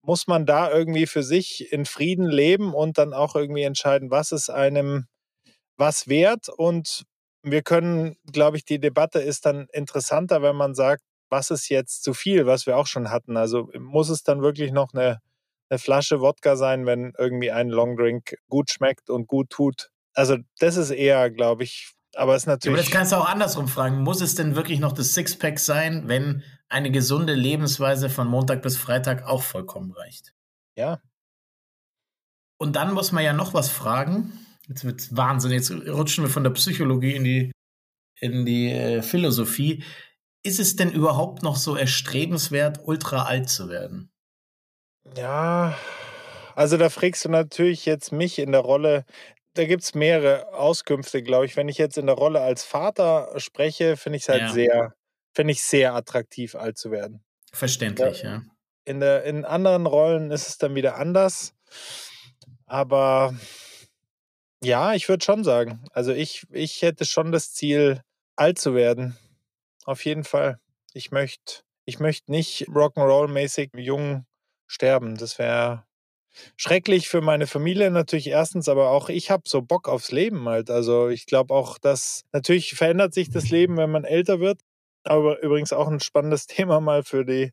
[0.06, 4.32] muss man da irgendwie für sich in Frieden leben und dann auch irgendwie entscheiden, was
[4.32, 5.08] ist einem
[5.78, 6.50] was wert.
[6.50, 7.04] Und
[7.44, 12.04] wir können, glaube ich, die Debatte ist dann interessanter, wenn man sagt, was ist jetzt
[12.04, 13.36] zu viel, was wir auch schon hatten.
[13.38, 15.20] Also muss es dann wirklich noch eine,
[15.70, 19.90] eine Flasche Wodka sein, wenn irgendwie ein Longdrink gut schmeckt und gut tut.
[20.14, 22.78] Also das ist eher, glaube ich, aber es ist natürlich.
[22.78, 24.02] aber das kannst du auch andersrum fragen.
[24.02, 28.78] Muss es denn wirklich noch das Sixpack sein, wenn eine gesunde Lebensweise von Montag bis
[28.78, 30.34] Freitag auch vollkommen reicht?
[30.78, 31.02] Ja.
[32.58, 34.34] Und dann muss man ja noch was fragen.
[34.68, 35.52] Jetzt wird Wahnsinn.
[35.52, 37.52] Jetzt rutschen wir von der Psychologie in die,
[38.20, 39.84] in die äh, Philosophie.
[40.44, 44.10] Ist es denn überhaupt noch so erstrebenswert, ultra alt zu werden?
[45.16, 45.78] Ja,
[46.56, 49.06] also da fragst du natürlich jetzt mich in der Rolle,
[49.56, 51.58] da gibt es mehrere Auskünfte, glaube ich.
[51.58, 54.50] Wenn ich jetzt in der Rolle als Vater spreche, finde ich es halt ja.
[54.50, 54.96] sehr,
[55.36, 57.24] finde ich sehr attraktiv, alt zu werden.
[57.52, 58.36] Verständlich, ja.
[58.36, 58.44] ja.
[58.86, 61.54] In, der, in anderen Rollen ist es dann wieder anders.
[62.66, 63.36] Aber
[64.64, 65.84] ja, ich würde schon sagen.
[65.92, 68.02] Also ich, ich hätte schon das Ziel,
[68.36, 69.18] alt zu werden.
[69.86, 70.60] Auf jeden Fall.
[70.94, 74.26] Ich möchte ich möcht nicht Rock'n'Roll-mäßig jung
[74.66, 75.16] sterben.
[75.18, 75.86] Das wäre
[76.58, 80.70] schrecklich für meine Familie natürlich erstens, aber auch ich habe so Bock aufs Leben halt.
[80.70, 84.60] Also ich glaube auch, dass natürlich verändert sich das Leben, wenn man älter wird.
[85.06, 87.52] Aber übrigens auch ein spannendes Thema mal für die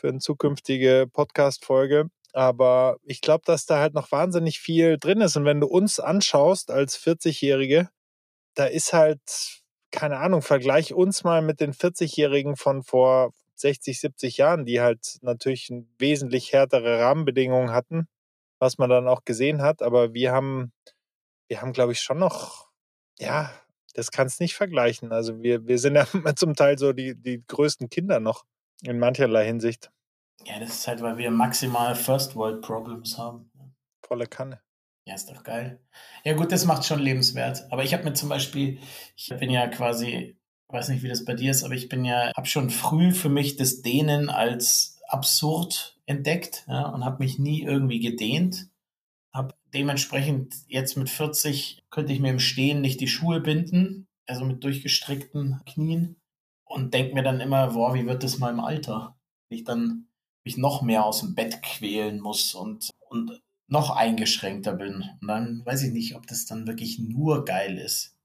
[0.00, 2.10] für eine zukünftige Podcast-Folge.
[2.32, 5.36] Aber ich glaube, dass da halt noch wahnsinnig viel drin ist.
[5.36, 7.88] Und wenn du uns anschaust als 40-Jährige,
[8.54, 9.20] da ist halt,
[9.92, 15.18] keine Ahnung, vergleich uns mal mit den 40-Jährigen von vor 60, 70 Jahren, die halt
[15.22, 18.08] natürlich wesentlich härtere Rahmenbedingungen hatten
[18.64, 19.82] was man dann auch gesehen hat.
[19.82, 20.72] Aber wir haben,
[21.48, 22.70] wir haben, glaube ich, schon noch,
[23.18, 23.52] ja,
[23.94, 25.12] das kannst nicht vergleichen.
[25.12, 28.44] Also wir, wir sind ja zum Teil so die, die größten Kinder noch
[28.82, 29.90] in mancherlei Hinsicht.
[30.44, 33.50] Ja, das ist halt, weil wir maximal First World Problems haben.
[34.06, 34.60] Volle Kanne.
[35.06, 35.80] Ja, ist doch geil.
[36.24, 37.64] Ja, gut, das macht schon lebenswert.
[37.70, 38.78] Aber ich habe mir zum Beispiel,
[39.16, 42.32] ich bin ja quasi, weiß nicht, wie das bei dir ist, aber ich bin ja,
[42.36, 47.62] habe schon früh für mich das Dehnen als absurd entdeckt ja, und habe mich nie
[47.62, 48.68] irgendwie gedehnt.
[49.74, 54.62] Dementsprechend jetzt mit 40 könnte ich mir im Stehen nicht die Schuhe binden, also mit
[54.62, 56.16] durchgestreckten Knien
[56.64, 59.16] und denke mir dann immer, boah, wie wird das mal im Alter?
[59.48, 60.06] Wenn ich dann
[60.44, 65.04] mich noch mehr aus dem Bett quälen muss und, und noch eingeschränkter bin.
[65.20, 68.16] Und dann weiß ich nicht, ob das dann wirklich nur geil ist.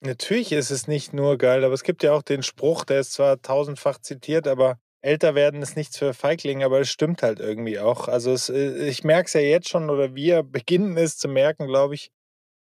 [0.00, 3.12] Natürlich ist es nicht nur geil, aber es gibt ja auch den Spruch, der ist
[3.12, 7.78] zwar tausendfach zitiert, aber älter werden ist nichts für Feiglinge, aber es stimmt halt irgendwie
[7.80, 8.08] auch.
[8.08, 11.66] Also es, äh, ich merke es ja jetzt schon oder wir beginnen es zu merken,
[11.66, 12.10] glaube ich,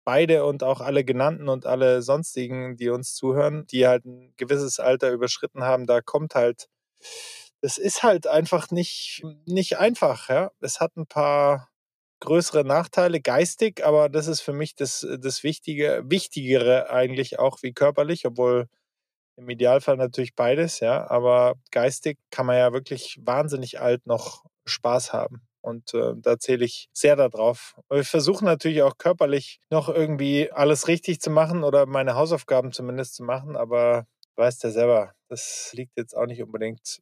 [0.03, 4.79] beide und auch alle genannten und alle sonstigen, die uns zuhören, die halt ein gewisses
[4.79, 6.67] Alter überschritten haben, da kommt halt,
[7.61, 10.29] es ist halt einfach nicht, nicht einfach.
[10.29, 10.51] Ja?
[10.61, 11.69] Es hat ein paar
[12.21, 17.73] größere Nachteile geistig, aber das ist für mich das, das Wichtige, Wichtigere eigentlich auch wie
[17.73, 18.67] körperlich, obwohl
[19.37, 25.13] im Idealfall natürlich beides, ja, aber geistig kann man ja wirklich wahnsinnig alt noch Spaß
[25.13, 25.41] haben.
[25.61, 27.75] Und äh, da zähle ich sehr darauf.
[27.89, 33.15] Wir versuchen natürlich auch körperlich noch irgendwie alles richtig zu machen oder meine Hausaufgaben zumindest
[33.15, 36.99] zu machen, aber weißt ja selber, das liegt jetzt auch nicht unbedingt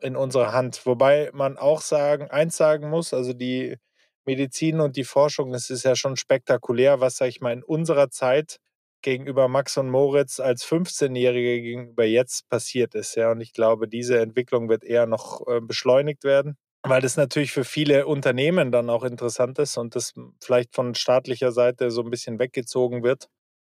[0.00, 0.86] in unserer Hand.
[0.86, 3.76] Wobei man auch sagen, eins sagen muss, also die
[4.24, 8.10] Medizin und die Forschung, das ist ja schon spektakulär, was, sag ich mal, in unserer
[8.10, 8.58] Zeit
[9.02, 13.16] gegenüber Max und Moritz als 15-Jährige gegenüber jetzt passiert ist.
[13.16, 17.52] Ja, und ich glaube, diese Entwicklung wird eher noch äh, beschleunigt werden, weil das natürlich
[17.52, 22.10] für viele Unternehmen dann auch interessant ist und das vielleicht von staatlicher Seite so ein
[22.10, 23.28] bisschen weggezogen wird.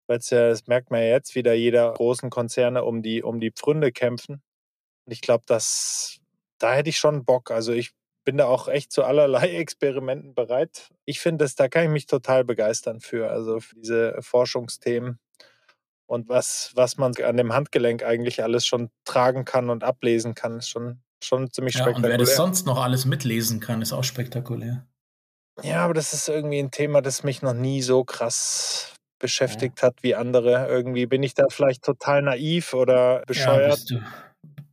[0.08, 3.40] Weil es ja, das merkt man ja jetzt wieder, jeder großen Konzerne um die, um
[3.40, 4.42] die Pfründe kämpfen.
[5.06, 6.20] Und ich glaube, dass
[6.62, 7.52] da hätte ich schon Bock.
[7.52, 7.92] Also ich
[8.24, 10.90] bin da auch echt zu allerlei Experimenten bereit.
[11.06, 15.20] Ich finde, da kann ich mich total begeistern für, also für diese Forschungsthemen
[16.12, 20.58] und was, was man an dem Handgelenk eigentlich alles schon tragen kann und ablesen kann,
[20.58, 22.16] ist schon, schon ziemlich ja, spektakulär.
[22.16, 24.86] Und wer das sonst noch alles mitlesen kann, ist auch spektakulär.
[25.64, 29.88] Ja, aber das ist irgendwie ein Thema, das mich noch nie so krass beschäftigt ja.
[29.88, 30.68] hat wie andere.
[30.68, 33.90] Irgendwie bin ich da vielleicht total naiv oder bescheuert.
[33.90, 34.00] Ja,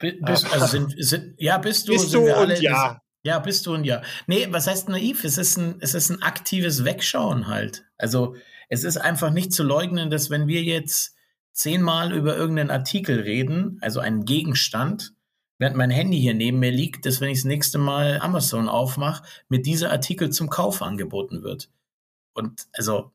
[0.00, 0.24] bist du.
[0.24, 1.92] bist, also sind, sind, ja, bist du.
[1.92, 3.00] Bist du und ja.
[3.22, 4.02] Ja, bist du und ja.
[4.26, 5.24] Nee, was heißt naiv?
[5.24, 7.84] Es ist ein, es ist ein aktives Wegschauen halt.
[7.98, 8.36] Also
[8.68, 11.16] es ist einfach nicht zu leugnen, dass wenn wir jetzt
[11.52, 15.14] zehnmal über irgendeinen Artikel reden, also einen Gegenstand,
[15.58, 19.24] während mein Handy hier neben mir liegt, dass wenn ich das nächste Mal Amazon aufmache,
[19.48, 21.70] mir dieser Artikel zum Kauf angeboten wird.
[22.32, 23.10] Und also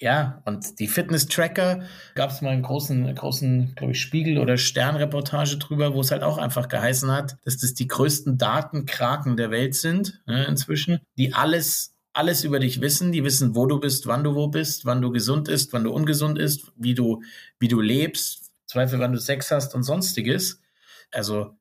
[0.00, 1.82] ja, und die Fitness-Tracker
[2.14, 6.22] gab es mal einen großen, großen, glaube ich, Spiegel- oder Sternreportage drüber, wo es halt
[6.22, 11.34] auch einfach geheißen hat, dass das die größten Datenkraken der Welt sind, ne, inzwischen, die
[11.34, 13.12] alles, alles über dich wissen.
[13.12, 15.92] Die wissen, wo du bist, wann du wo bist, wann du gesund ist, wann du
[15.92, 17.22] ungesund ist, wie du,
[17.58, 20.62] wie du lebst, Zweifel, wann du Sex hast und sonstiges.
[21.10, 21.58] Also,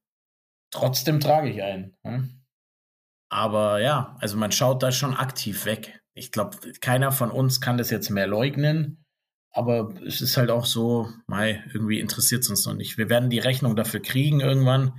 [0.72, 1.98] trotzdem trage ich einen.
[2.04, 2.30] Ne?
[3.28, 7.78] Aber ja, also man schaut da schon aktiv weg ich glaube, keiner von uns kann
[7.78, 9.04] das jetzt mehr leugnen.
[9.52, 12.98] Aber es ist halt auch so, mei, irgendwie interessiert es uns noch nicht.
[12.98, 14.94] Wir werden die Rechnung dafür kriegen irgendwann.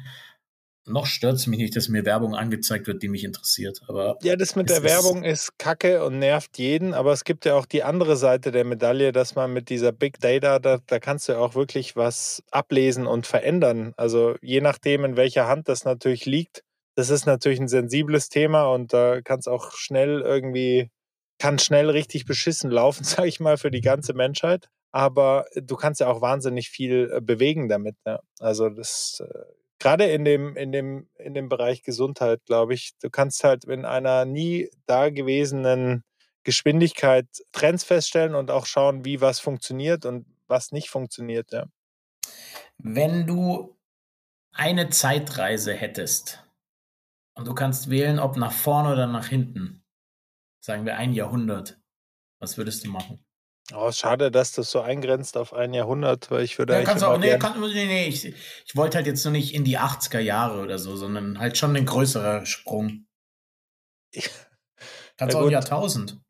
[0.87, 3.81] Noch stört es mich nicht, dass mir Werbung angezeigt wird, die mich interessiert.
[3.87, 6.95] Aber ja, das mit der Werbung ist kacke und nervt jeden.
[6.95, 10.19] Aber es gibt ja auch die andere Seite der Medaille, dass man mit dieser Big
[10.19, 13.93] Data, da, da kannst du auch wirklich was ablesen und verändern.
[13.97, 16.65] Also je nachdem, in welcher Hand das natürlich liegt.
[16.97, 20.91] Das ist natürlich ein sensibles Thema und da kann es auch schnell irgendwie
[21.41, 24.69] kann schnell richtig beschissen laufen, sage ich mal, für die ganze Menschheit.
[24.93, 27.97] Aber du kannst ja auch wahnsinnig viel äh, bewegen damit.
[28.05, 28.21] Ne?
[28.39, 29.45] Also das äh,
[29.81, 33.85] gerade in dem, in dem, in dem Bereich Gesundheit, glaube ich, du kannst halt in
[33.85, 36.05] einer nie dagewesenen
[36.45, 41.53] Geschwindigkeit Trends feststellen und auch schauen, wie was funktioniert und was nicht funktioniert.
[41.53, 41.67] Ja.
[42.79, 43.77] Wenn du
[44.53, 46.45] eine Zeitreise hättest
[47.35, 49.80] und du kannst wählen, ob nach vorne oder nach hinten,
[50.61, 51.81] sagen wir ein Jahrhundert.
[52.39, 53.25] Was würdest du machen?
[53.73, 57.19] Oh, schade, dass das so eingrenzt auf ein Jahrhundert, weil ich würde ja, kannst auch,
[57.19, 60.61] nee, kann, nee, nee, ich, ich wollte halt jetzt nur nicht in die 80er Jahre
[60.61, 63.07] oder so, sondern halt schon ein größerer Sprung.
[64.13, 66.21] kannst ja, auch ein Jahrtausend.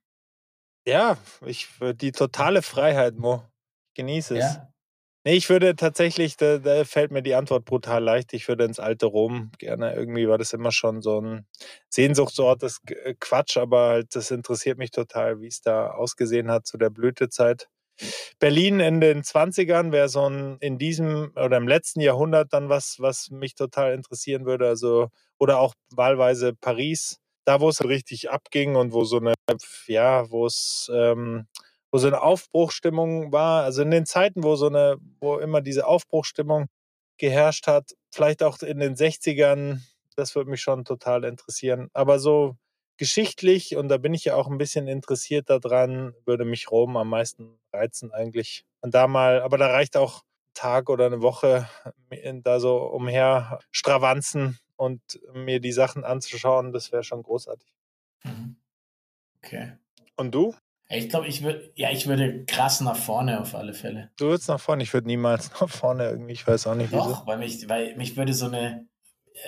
[0.86, 1.16] Ja,
[1.46, 3.44] ich die totale Freiheit, Mo.
[3.94, 4.54] Genieße es.
[4.54, 4.69] Ja?
[5.24, 8.32] Nee, ich würde tatsächlich, da, da, fällt mir die Antwort brutal leicht.
[8.32, 9.94] Ich würde ins alte Rom gerne.
[9.94, 11.46] Irgendwie war das immer schon so ein
[11.90, 16.66] Sehnsuchtsort, das äh, Quatsch, aber halt, das interessiert mich total, wie es da ausgesehen hat
[16.66, 17.68] zu der Blütezeit.
[18.38, 22.96] Berlin in den 20ern wäre so ein in diesem oder im letzten Jahrhundert dann was,
[22.98, 24.66] was mich total interessieren würde.
[24.68, 29.34] Also, oder auch wahlweise Paris, da wo es richtig abging und wo so eine,
[29.86, 31.46] ja, wo es ähm,
[31.92, 35.86] wo so eine Aufbruchstimmung war, also in den Zeiten, wo so eine, wo immer diese
[35.86, 36.66] Aufbruchstimmung
[37.18, 39.80] geherrscht hat, vielleicht auch in den 60ern,
[40.16, 41.88] das würde mich schon total interessieren.
[41.92, 42.56] Aber so
[42.96, 47.08] geschichtlich, und da bin ich ja auch ein bisschen interessiert daran, würde mich Rom am
[47.08, 48.64] meisten reizen eigentlich.
[48.80, 51.68] Und da mal, aber da reicht auch ein Tag oder eine Woche
[52.42, 55.00] da so umher stravanzen und
[55.32, 57.72] mir die Sachen anzuschauen, das wäre schon großartig.
[58.24, 58.56] Mhm.
[59.38, 59.72] Okay.
[60.16, 60.54] Und du?
[60.92, 64.10] Ich glaube, ich würde, ja, ich würde krass nach vorne auf alle Fälle.
[64.18, 67.04] Du würdest nach vorne, ich würde niemals nach vorne irgendwie, ich weiß auch nicht, wieso.
[67.04, 68.86] Doch, weil mich, weil mich würde so eine,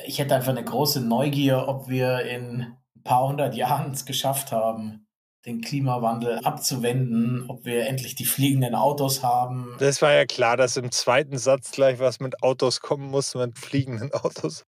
[0.07, 4.53] ich hätte einfach eine große Neugier, ob wir in ein paar hundert Jahren es geschafft
[4.53, 5.09] haben,
[5.45, 9.75] den Klimawandel abzuwenden, ob wir endlich die fliegenden Autos haben.
[9.81, 13.59] Das war ja klar, dass im zweiten Satz gleich was mit Autos kommen muss, mit
[13.59, 14.65] fliegenden Autos.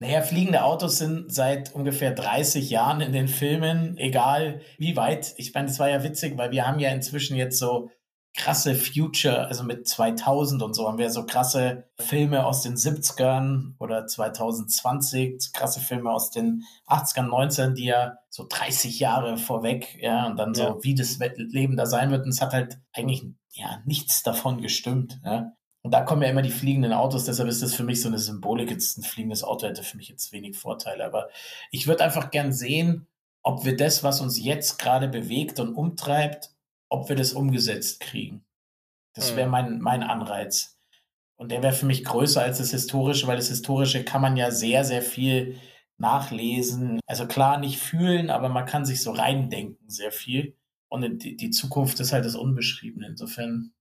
[0.00, 5.34] Naja, fliegende Autos sind seit ungefähr 30 Jahren in den Filmen, egal wie weit.
[5.38, 7.90] Ich meine, das war ja witzig, weil wir haben ja inzwischen jetzt so
[8.38, 13.74] krasse Future, also mit 2000 und so haben wir so krasse Filme aus den 70ern
[13.80, 20.28] oder 2020, krasse Filme aus den 80ern, 90ern, die ja so 30 Jahre vorweg, ja,
[20.28, 20.76] und dann so, ja.
[20.82, 22.24] wie das Leben da sein wird.
[22.24, 25.52] Und es hat halt eigentlich, ja, nichts davon gestimmt, ja.
[25.82, 28.18] Und da kommen ja immer die fliegenden Autos, deshalb ist das für mich so eine
[28.18, 28.70] Symbolik.
[28.70, 31.04] Jetzt ein fliegendes Auto hätte für mich jetzt wenig Vorteile.
[31.04, 31.28] Aber
[31.70, 33.06] ich würde einfach gern sehen,
[33.42, 36.50] ob wir das, was uns jetzt gerade bewegt und umtreibt,
[36.88, 38.44] ob wir das umgesetzt kriegen.
[39.14, 39.52] Das wäre mhm.
[39.52, 40.78] mein, mein Anreiz.
[41.36, 44.50] Und der wäre für mich größer als das Historische, weil das Historische kann man ja
[44.50, 45.56] sehr, sehr viel
[45.96, 47.00] nachlesen.
[47.06, 50.56] Also klar nicht fühlen, aber man kann sich so reindenken, sehr viel.
[50.88, 53.06] Und die, die Zukunft ist halt das Unbeschriebene.
[53.06, 53.72] Insofern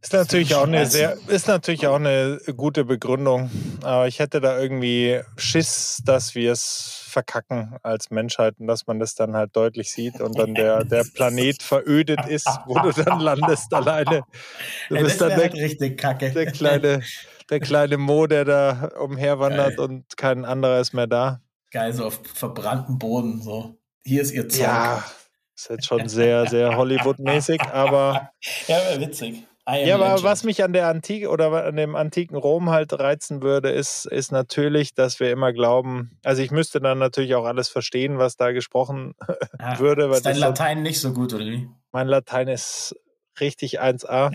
[0.00, 3.50] ist natürlich auch eine sehr, ist natürlich auch eine gute Begründung.
[3.82, 8.98] Aber ich hätte da irgendwie Schiss, dass wir es verkacken als Menschheit und dass man
[9.00, 13.20] das dann halt deutlich sieht und dann der, der Planet verödet ist, wo du dann
[13.20, 14.22] landest alleine.
[14.88, 16.30] Du ja, bist dann der, halt richtig kacke.
[16.30, 17.02] der kleine,
[17.50, 19.86] der kleine Mo, der da umherwandert Geil.
[19.86, 21.40] und kein anderer ist mehr da.
[21.70, 23.78] Geil, so auf verbranntem Boden, so.
[24.04, 24.62] Hier ist ihr Zeug.
[24.62, 25.04] Ja,
[25.54, 28.30] ist jetzt schon sehr, sehr Hollywood-mäßig, aber.
[28.68, 29.47] Ja, witzig.
[29.76, 33.70] Ja, aber was mich an der Antike oder an dem antiken Rom halt reizen würde,
[33.70, 38.18] ist, ist natürlich, dass wir immer glauben, also ich müsste dann natürlich auch alles verstehen,
[38.18, 39.14] was da gesprochen
[39.60, 40.06] ja, würde.
[40.06, 41.68] Ist dein Latein so, nicht so gut, oder wie?
[41.92, 42.96] Mein Latein ist
[43.40, 44.34] richtig 1a.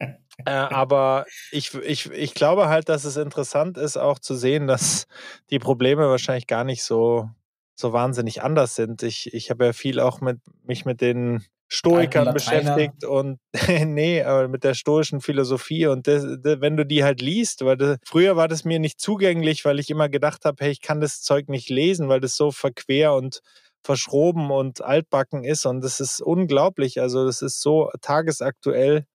[0.00, 5.06] äh, aber ich, ich, ich glaube halt, dass es interessant ist, auch zu sehen, dass
[5.50, 7.30] die Probleme wahrscheinlich gar nicht so,
[7.76, 9.02] so wahnsinnig anders sind.
[9.02, 13.38] Ich, ich habe ja viel auch mit mich mit den Stoikern beschäftigt und
[13.84, 17.76] nee, aber mit der stoischen Philosophie und das, das, wenn du die halt liest, weil
[17.76, 21.00] das, früher war das mir nicht zugänglich, weil ich immer gedacht habe, hey, ich kann
[21.00, 23.40] das Zeug nicht lesen, weil das so verquer und
[23.82, 29.06] verschroben und altbacken ist und das ist unglaublich, also das ist so tagesaktuell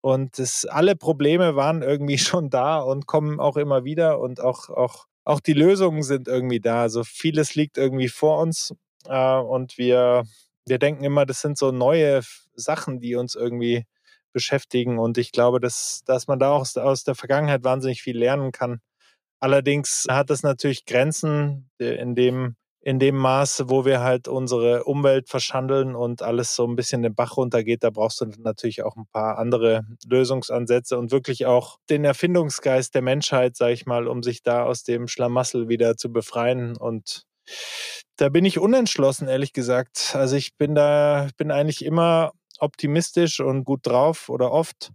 [0.00, 4.68] und das, alle Probleme waren irgendwie schon da und kommen auch immer wieder und auch,
[4.68, 8.74] auch, auch die Lösungen sind irgendwie da, also vieles liegt irgendwie vor uns
[9.06, 10.24] äh, und wir
[10.68, 12.20] wir denken immer, das sind so neue
[12.54, 13.86] Sachen, die uns irgendwie
[14.32, 14.98] beschäftigen.
[14.98, 18.80] Und ich glaube, dass, dass man da auch aus der Vergangenheit wahnsinnig viel lernen kann.
[19.40, 25.28] Allerdings hat es natürlich Grenzen in dem, in dem Maße, wo wir halt unsere Umwelt
[25.28, 27.82] verschandeln und alles so ein bisschen den Bach runtergeht.
[27.82, 33.02] Da brauchst du natürlich auch ein paar andere Lösungsansätze und wirklich auch den Erfindungsgeist der
[33.02, 36.76] Menschheit, sag ich mal, um sich da aus dem Schlamassel wieder zu befreien.
[36.76, 37.24] Und
[38.16, 40.14] da bin ich unentschlossen, ehrlich gesagt.
[40.14, 44.92] Also ich bin da, bin eigentlich immer optimistisch und gut drauf oder oft.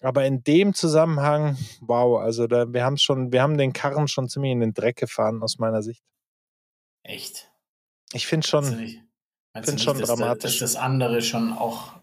[0.00, 4.28] Aber in dem Zusammenhang, wow, also da, wir haben schon, wir haben den Karren schon
[4.28, 6.02] ziemlich in den Dreck gefahren, aus meiner Sicht.
[7.08, 7.50] Echt?
[8.12, 10.58] Ich finde schon, finde schon dass dramatisch.
[10.58, 11.94] dass das andere schon auch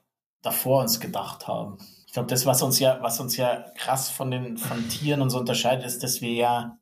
[0.41, 1.77] davor uns gedacht haben.
[2.07, 5.29] Ich glaube, das, was uns ja, was uns ja krass von den, von Tieren und
[5.29, 6.79] so unterscheidet, ist, dass wir ja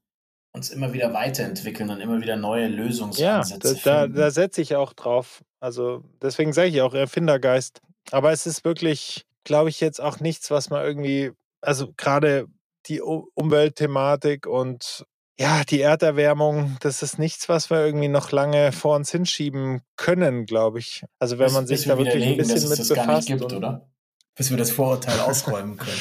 [0.54, 4.76] uns immer wieder weiterentwickeln und immer wieder neue Lösungsansätze ja, da, da, da setze ich
[4.76, 5.44] auch drauf.
[5.60, 7.82] Also deswegen sage ich auch Erfindergeist.
[8.12, 12.48] Aber es ist wirklich, glaube ich, jetzt auch nichts, was man irgendwie, also gerade
[12.86, 15.06] die Umweltthematik und
[15.40, 20.46] ja, die Erderwärmung, das ist nichts, was wir irgendwie noch lange vor uns hinschieben können,
[20.46, 21.04] glaube ich.
[21.20, 23.28] Also wenn bis, man sich da wirklich ein bisschen mit befasst.
[23.28, 23.90] Gibt, oder?
[24.36, 26.00] Bis wir das Vorurteil ausräumen können.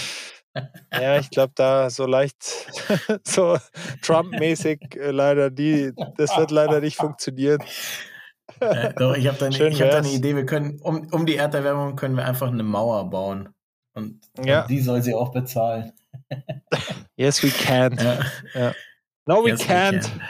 [0.92, 2.44] Ja, ich glaube, da so leicht,
[3.26, 3.56] so
[4.02, 7.58] Trump-mäßig äh, leider, die, das wird leider nicht funktionieren.
[8.60, 10.36] Äh, doch, ich habe da, hab da eine Idee.
[10.36, 13.48] Wir können, um, um die Erderwärmung können wir einfach eine Mauer bauen.
[13.94, 14.60] Und, ja.
[14.60, 15.92] und die soll sie auch bezahlen.
[17.16, 18.02] yes, we can't.
[18.02, 18.20] Ja.
[18.52, 18.74] Ja.
[19.26, 19.94] No, we, yes, can't.
[19.94, 20.28] we can.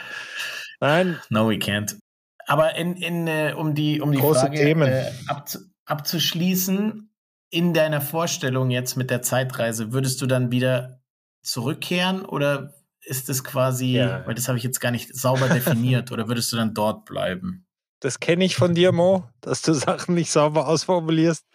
[0.81, 1.19] Nein.
[1.29, 1.95] No, we can't.
[2.47, 4.87] Aber in, in, äh, um die, um die Große Frage Themen.
[4.87, 7.09] Äh, abzu, abzuschließen,
[7.49, 11.01] in deiner Vorstellung jetzt mit der Zeitreise, würdest du dann wieder
[11.43, 14.25] zurückkehren oder ist es quasi, ja.
[14.25, 17.65] weil das habe ich jetzt gar nicht sauber definiert, oder würdest du dann dort bleiben?
[18.03, 21.45] Das kenne ich von dir, Mo, dass du Sachen nicht sauber ausformulierst.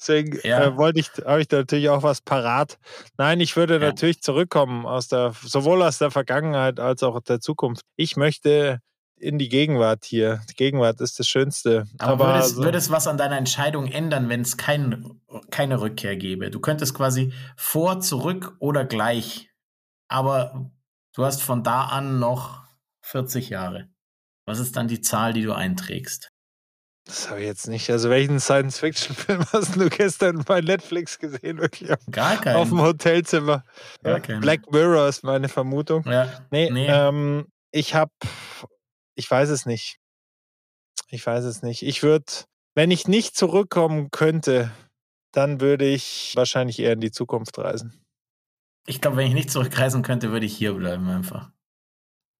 [0.00, 0.64] Deswegen ja.
[0.64, 2.78] äh, wollte ich, habe ich da natürlich auch was parat.
[3.18, 3.80] Nein, ich würde ja.
[3.80, 7.82] natürlich zurückkommen aus der, sowohl aus der Vergangenheit als auch der Zukunft.
[7.96, 8.80] Ich möchte
[9.16, 10.40] in die Gegenwart hier.
[10.48, 11.86] Die Gegenwart ist das Schönste.
[11.98, 15.20] Aber, Aber würde, es, also, würde es was an deiner Entscheidung ändern, wenn es kein,
[15.50, 16.50] keine Rückkehr gäbe?
[16.50, 19.50] Du könntest quasi vor, zurück oder gleich.
[20.08, 20.70] Aber
[21.14, 22.62] du hast von da an noch
[23.02, 23.90] 40 Jahre.
[24.48, 26.30] Was ist dann die Zahl, die du einträgst?
[27.04, 27.88] Das habe ich jetzt nicht.
[27.90, 31.58] Also welchen Science-Fiction-Film hast du gestern bei Netflix gesehen?
[31.58, 32.56] Wirklich Gar keinen.
[32.56, 33.64] Auf dem Hotelzimmer.
[34.02, 34.40] Gar keinen.
[34.40, 36.04] Black Mirror ist meine Vermutung.
[36.06, 36.46] Ja.
[36.50, 36.86] Nee, nee.
[36.86, 38.12] Ähm, ich habe
[39.18, 39.98] ich weiß es nicht.
[41.08, 41.82] Ich weiß es nicht.
[41.82, 42.24] Ich würde,
[42.74, 44.70] wenn ich nicht zurückkommen könnte,
[45.32, 48.00] dann würde ich wahrscheinlich eher in die Zukunft reisen.
[48.86, 51.50] Ich glaube, wenn ich nicht zurückreisen könnte, würde ich hier bleiben einfach.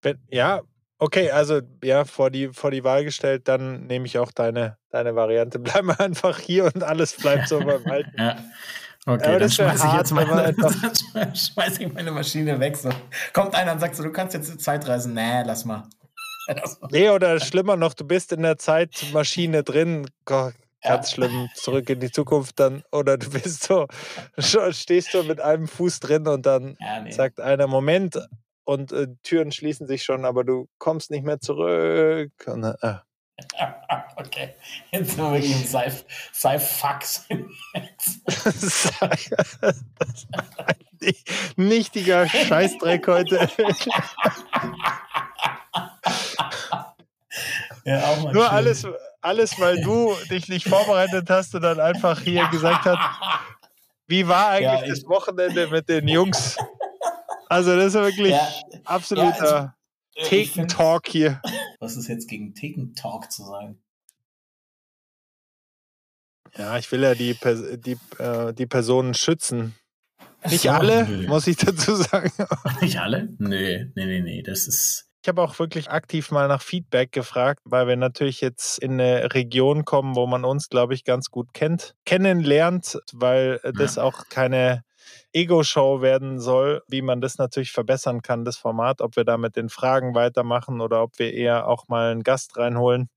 [0.03, 0.63] Wenn, ja,
[0.99, 5.15] okay, also ja, vor die, vor die Wahl gestellt, dann nehme ich auch deine, deine
[5.15, 5.59] Variante.
[5.59, 8.13] Bleiben wir einfach hier und alles bleibt so beim Alten.
[8.17, 8.37] ja.
[9.07, 10.55] Okay, Aber dann schmeiße ich jetzt meine,
[11.35, 12.77] schmeiß ich meine Maschine weg.
[12.77, 12.91] So.
[13.33, 15.15] Kommt einer und sagt so, du kannst jetzt Zeit reisen.
[15.15, 15.85] Nee, lass mal.
[16.91, 20.11] nee, oder schlimmer noch, du bist in der Zeitmaschine drin.
[20.27, 21.15] Gott, ganz ja.
[21.15, 22.83] schlimm, zurück in die Zukunft dann.
[22.93, 23.87] Oder du bist so,
[24.37, 27.11] stehst du mit einem Fuß drin und dann ja, nee.
[27.11, 28.19] sagt einer, Moment,
[28.69, 32.33] und äh, Türen schließen sich schon, aber du kommst nicht mehr zurück.
[32.47, 32.97] Und, äh.
[34.17, 34.55] Okay,
[34.91, 35.65] jetzt sind wir wirklich im
[36.35, 37.29] Sci-Fax.
[41.57, 43.49] Nichtiger Scheißdreck heute.
[47.85, 48.43] Ja, Nur schön.
[48.43, 48.87] alles,
[49.21, 52.99] alles, weil du dich nicht vorbereitet hast und dann einfach hier gesagt hast,
[54.09, 56.57] wie war eigentlich ja, das Wochenende mit den Jungs?
[57.49, 58.49] Also das ist wirklich ja,
[58.85, 59.71] absoluter ja, also,
[60.17, 61.41] äh, Theken-Talk hier.
[61.81, 63.81] Was ist jetzt gegen Theken-Talk zu sagen?
[66.57, 67.37] Ja, ich will ja die,
[67.79, 69.75] die, äh, die Personen schützen.
[70.47, 71.29] Nicht So, alle, nö.
[71.29, 72.33] muss ich dazu sagen.
[72.81, 73.29] Nicht alle?
[73.39, 74.43] Nee, nee, nee, nee.
[74.43, 75.07] Das ist.
[75.23, 79.35] Ich habe auch wirklich aktiv mal nach Feedback gefragt, weil wir natürlich jetzt in eine
[79.35, 84.85] Region kommen, wo man uns, glaube ich, ganz gut kennt, kennenlernt, weil das auch keine
[85.33, 89.57] Ego-Show werden soll, wie man das natürlich verbessern kann, das Format, ob wir da mit
[89.57, 93.09] den Fragen weitermachen oder ob wir eher auch mal einen Gast reinholen.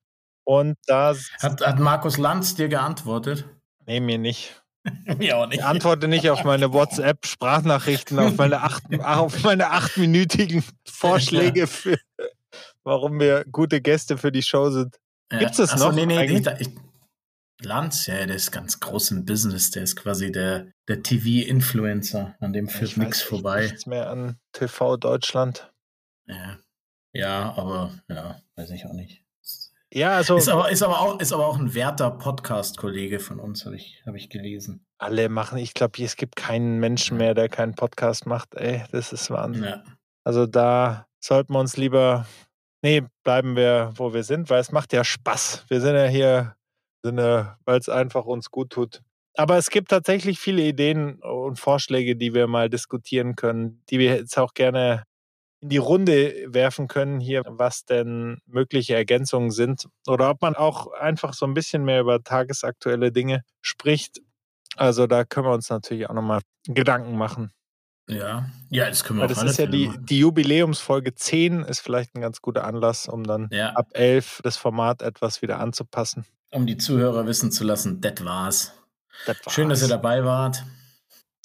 [0.44, 3.46] Und da Hat, hat Markus Lanz dir geantwortet?
[3.86, 4.62] nee, mir nicht.
[5.18, 5.60] Mir auch nicht.
[5.60, 11.98] Ich antworte nicht auf meine WhatsApp-Sprachnachrichten, auf meine acht, auf meine achtminütigen Vorschläge für,
[12.84, 14.98] warum wir gute Gäste für die Show sind.
[15.30, 16.70] Gibt's das Ach so, noch Nee, nee, ich, ich,
[17.64, 19.72] Lanz, ja, der ist ganz groß im Business.
[19.72, 22.36] Der ist quasi der, der TV-Influencer.
[22.40, 23.64] An dem führt Ich nichts vorbei.
[23.64, 25.72] Nichts mehr an TV Deutschland.
[26.28, 26.58] Ja.
[27.14, 29.24] ja, aber ja, weiß ich auch nicht.
[29.94, 33.66] Ja, also Ist aber, ist aber, auch, ist aber auch ein werter Podcast-Kollege von uns,
[33.66, 34.86] habe ich, hab ich gelesen.
[34.98, 38.56] alle machen, ich glaube, es gibt keinen Menschen mehr, der keinen Podcast macht.
[38.56, 39.66] Ey, das ist Wahnsinn.
[39.66, 39.84] Ja.
[40.24, 42.26] Also da sollten wir uns lieber,
[42.82, 45.66] nee, bleiben wir, wo wir sind, weil es macht ja Spaß.
[45.68, 46.56] Wir sind ja hier,
[47.04, 49.02] sind ja, weil es einfach uns gut tut.
[49.36, 54.16] Aber es gibt tatsächlich viele Ideen und Vorschläge, die wir mal diskutieren können, die wir
[54.16, 55.04] jetzt auch gerne
[55.62, 60.92] in die Runde werfen können hier, was denn mögliche Ergänzungen sind oder ob man auch
[60.94, 64.22] einfach so ein bisschen mehr über tagesaktuelle Dinge spricht.
[64.76, 67.52] Also da können wir uns natürlich auch nochmal Gedanken machen.
[68.10, 70.06] Ja, ja, das können wir Weil auf das ist ja die, machen.
[70.06, 74.58] die Jubiläumsfolge 10 ist vielleicht ein ganz guter Anlass, um dann Ja, ab 11 das
[74.58, 76.26] Format etwas wieder anzupassen.
[76.52, 78.74] Um die Zuhörer wissen zu lassen, das war's.
[79.26, 80.02] Das Schön, dass ihr war's.
[80.02, 80.64] dabei wart.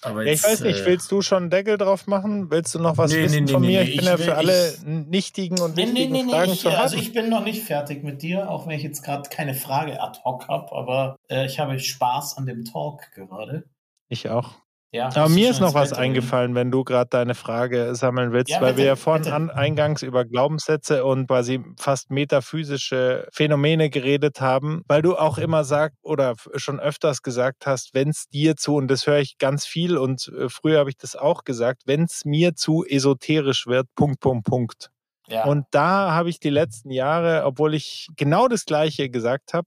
[0.02, 2.50] Aber Ja, ich jetzt, weiß nicht, äh, willst du schon einen Deckel drauf machen?
[2.50, 3.80] Willst du noch was Nee, wissen nee, nee, von nee, mir?
[3.84, 6.52] nee, Ich bin ich ja will- für alle ich- nichtigen und wichtigen nee, nee, Fragen
[6.52, 9.28] ich, zu also ich bin noch nicht fertig mit dir, auch wenn ich jetzt gerade
[9.30, 13.64] keine Frage ad hoc habe, aber äh, ich habe Spaß an dem Talk gerade.
[14.09, 14.54] Ich auch.
[14.93, 18.61] Ja, Aber mir ist noch was eingefallen, wenn du gerade deine Frage sammeln willst, Ja,
[18.61, 24.41] weil bitte, wir ja vorhin an, eingangs über Glaubenssätze und quasi fast metaphysische Phänomene geredet
[24.41, 28.76] haben, weil du auch immer sagst oder schon öfters gesagt hast, wenn es dir zu,
[28.76, 32.05] und das höre ich ganz viel und äh, früher habe ich das auch gesagt, wenn
[32.05, 34.91] es mir zu esoterisch wird, Punkt, Punkt, Punkt.
[35.28, 35.45] Ja.
[35.45, 39.66] Und da habe ich die letzten Jahre, obwohl ich genau das Gleiche gesagt habe,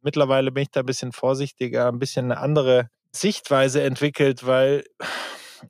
[0.00, 4.84] mittlerweile bin ich da ein bisschen vorsichtiger, ein bisschen eine andere Sichtweise entwickelt, weil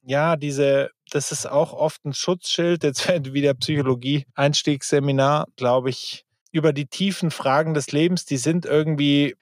[0.02, 6.86] ja, diese, das ist auch oft ein Schutzschild, jetzt wieder Psychologie-Einstiegsseminar, glaube ich, über die
[6.86, 9.36] tiefen Fragen des Lebens, die sind irgendwie,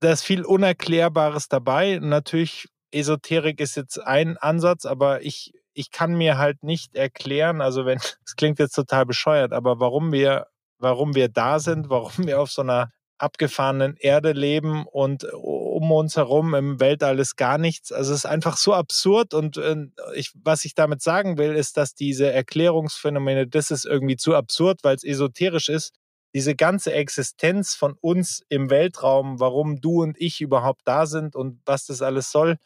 [0.00, 1.98] da ist viel Unerklärbares dabei.
[2.00, 7.86] Natürlich, Esoterik ist jetzt ein Ansatz, aber ich, ich kann mir halt nicht erklären, also
[7.86, 10.46] wenn, es klingt jetzt total bescheuert, aber warum wir,
[10.78, 12.90] warum wir da sind, warum wir auf so einer
[13.20, 17.92] abgefahrenen Erde leben und um uns herum im Weltall ist gar nichts.
[17.92, 19.76] Also es ist einfach so absurd und äh,
[20.14, 24.80] ich, was ich damit sagen will, ist, dass diese Erklärungsphänomene, das ist irgendwie zu absurd,
[24.82, 25.94] weil es esoterisch ist.
[26.34, 31.60] Diese ganze Existenz von uns im Weltraum, warum du und ich überhaupt da sind und
[31.66, 32.56] was das alles soll,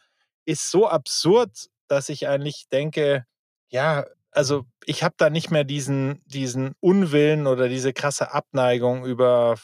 [0.44, 3.24] ist so absurd, dass ich eigentlich denke,
[3.68, 9.56] ja, also ich habe da nicht mehr diesen, diesen Unwillen oder diese krasse Abneigung über,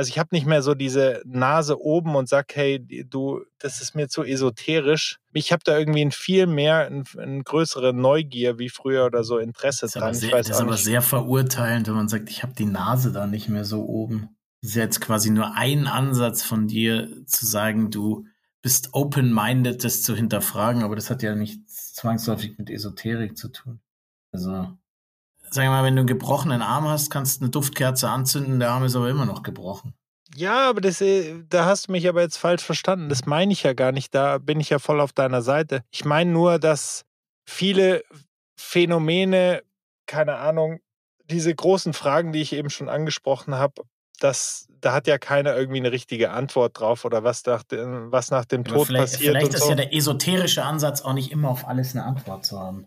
[0.00, 3.94] also ich habe nicht mehr so diese Nase oben und sag, hey, du, das ist
[3.94, 5.18] mir zu esoterisch.
[5.34, 9.36] Ich habe da irgendwie ein viel mehr, eine ein größere Neugier wie früher oder so
[9.36, 10.14] Interesse das dran.
[10.14, 10.84] sehr, das ist aber nicht.
[10.84, 14.30] sehr verurteilend, wenn man sagt, ich habe die Nase da nicht mehr so oben.
[14.62, 18.24] Das ist jetzt quasi nur ein Ansatz von dir zu sagen, du
[18.62, 23.80] bist open-minded, das zu hinterfragen, aber das hat ja nicht zwangsläufig mit Esoterik zu tun.
[24.32, 24.78] Also,
[25.50, 28.84] sag mal, wenn du einen gebrochenen Arm hast, kannst du eine Duftkerze anzünden, der Arm
[28.84, 29.94] ist aber immer noch gebrochen.
[30.36, 33.08] Ja, aber das, äh, da hast du mich aber jetzt falsch verstanden.
[33.08, 34.14] Das meine ich ja gar nicht.
[34.14, 35.82] Da bin ich ja voll auf deiner Seite.
[35.90, 37.04] Ich meine nur, dass
[37.44, 38.04] viele
[38.56, 39.62] Phänomene,
[40.06, 40.78] keine Ahnung,
[41.24, 43.82] diese großen Fragen, die ich eben schon angesprochen habe,
[44.20, 48.30] das, da hat ja keiner irgendwie eine richtige Antwort drauf oder was nach dem, was
[48.30, 49.32] nach dem Aber Tod vielleicht passiert.
[49.32, 49.70] vielleicht ist so.
[49.70, 52.86] ja der esoterische Ansatz auch nicht immer auf alles eine Antwort zu haben.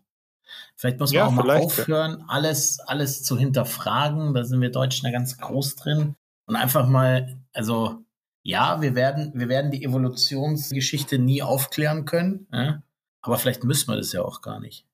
[0.83, 4.33] Vielleicht muss man Ja, auch mal aufhören, alles, alles zu hinterfragen.
[4.33, 6.17] Da sind wir Deutschen ja ganz groß drin.
[6.45, 8.03] Und einfach mal, also
[8.41, 12.83] ja, wir werden, wir werden die Evolutionsgeschichte nie aufklären können, ja?
[13.21, 14.85] aber vielleicht müssen wir das ja auch gar nicht.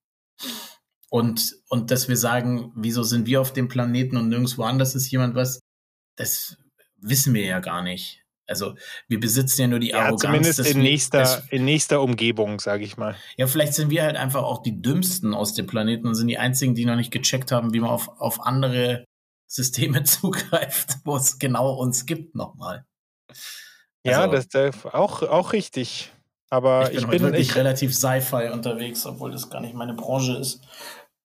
[1.09, 5.09] Und, und dass wir sagen, wieso sind wir auf dem Planeten und nirgendwo anders ist
[5.09, 5.59] jemand was,
[6.17, 6.55] das
[6.97, 8.23] wissen wir ja gar nicht.
[8.49, 8.75] Also
[9.07, 10.21] wir besitzen ja nur die ja, Arroganz.
[10.21, 13.15] zumindest in nächster, in nächster Umgebung, sage ich mal.
[13.37, 16.37] ja, vielleicht sind wir halt einfach auch die dümmsten aus dem Planeten und sind die
[16.37, 19.05] einzigen, die noch nicht gecheckt haben, wie man auf, auf andere
[19.47, 22.85] Systeme zugreift, wo es genau uns gibt nochmal.
[24.03, 26.11] Ja, also, das ist auch, auch richtig.
[26.49, 29.93] Aber ich bin, ich bin wirklich ich, relativ Sci-Fi unterwegs, obwohl das gar nicht meine
[29.93, 30.61] Branche ist.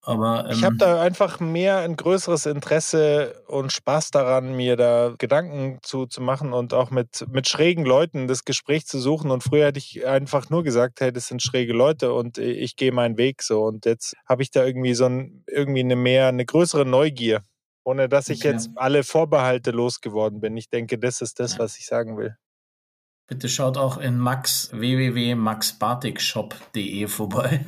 [0.06, 5.14] Aber, ähm, ich habe da einfach mehr ein größeres Interesse und Spaß daran, mir da
[5.16, 9.30] Gedanken zu, zu machen und auch mit, mit schrägen Leuten das Gespräch zu suchen.
[9.30, 12.92] Und früher hätte ich einfach nur gesagt, hey, das sind schräge Leute und ich gehe
[12.92, 13.64] meinen Weg so.
[13.64, 17.42] Und jetzt habe ich da irgendwie so ein, irgendwie eine mehr, eine größere Neugier,
[17.82, 18.50] ohne dass ich okay.
[18.52, 20.54] jetzt alle Vorbehalte losgeworden bin.
[20.58, 22.36] Ich denke, das ist das, was ich sagen will.
[23.26, 27.64] Bitte schaut auch in max www.maxbatikshop.de vorbei.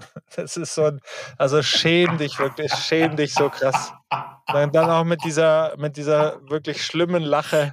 [0.36, 1.00] Das ist so ein,
[1.38, 3.92] also schäm dich wirklich, schäm dich so krass.
[4.52, 7.72] Und dann auch mit dieser, mit dieser wirklich schlimmen Lache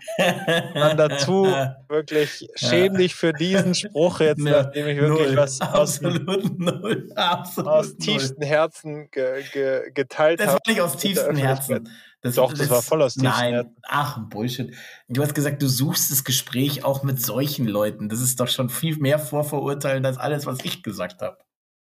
[0.74, 1.46] dann dazu
[1.88, 7.98] wirklich schäm dich für diesen Spruch jetzt, nachdem ich wirklich null, was aus, null, aus
[7.98, 10.46] tiefstem Herzen ge, ge, geteilt habe.
[10.46, 11.90] Das war nicht aus tiefstem Herzen.
[12.22, 13.76] Das, Doch, das, das, war voll aus tiefstem Nein, Herzen.
[13.84, 14.76] ach, Bullshit.
[15.08, 18.10] Du hast gesagt, du suchst das Gespräch auch mit solchen Leuten.
[18.10, 21.38] Das ist doch schon viel mehr vorverurteilen als alles, was ich gesagt habe.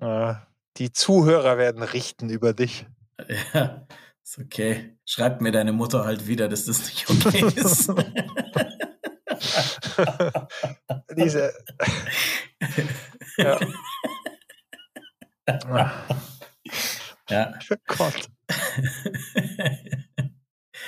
[0.02, 0.47] Ah,
[0.78, 2.86] die Zuhörer werden richten über dich.
[3.54, 3.86] Ja,
[4.24, 4.97] ist okay.
[5.06, 7.88] Schreib mir deine Mutter halt wieder, dass das nicht okay ist.
[11.16, 11.54] Diese.
[13.38, 13.60] ja.
[17.30, 17.54] ja.
[17.70, 18.28] Oh Gott.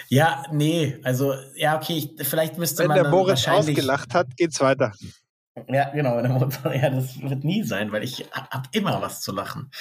[0.10, 2.98] Ja, nee, also, ja, okay, ich, vielleicht müsste Wenn man.
[2.98, 4.94] Wenn der Moritz ausgelacht hat, geht's weiter.
[5.68, 9.32] Ja, genau, meine Mutter, ja, das wird nie sein, weil ich habe immer was zu
[9.32, 9.72] lachen.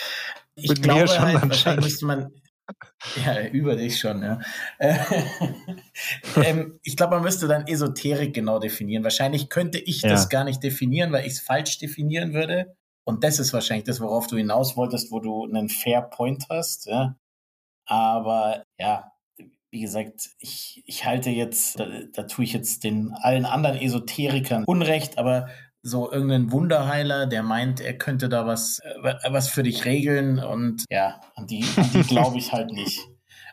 [0.54, 2.30] Ich Mit glaube schon halt, wahrscheinlich müsste man,
[3.24, 4.38] ja, über dich schon, ja.
[6.36, 9.02] ähm, ich glaube, man müsste dann Esoterik genau definieren.
[9.02, 10.10] Wahrscheinlich könnte ich ja.
[10.10, 12.76] das gar nicht definieren, weil ich es falsch definieren würde.
[13.04, 16.86] Und das ist wahrscheinlich das, worauf du hinaus wolltest, wo du einen Fair Point hast,
[16.86, 17.16] ja.
[17.86, 19.11] Aber ja,
[19.72, 24.64] wie gesagt, ich, ich halte jetzt, da, da tue ich jetzt den allen anderen Esoterikern
[24.64, 25.48] Unrecht, aber
[25.80, 30.84] so irgendein Wunderheiler, der meint, er könnte da was, äh, was für dich regeln und
[30.90, 33.00] ja, an die, an die glaube ich halt nicht.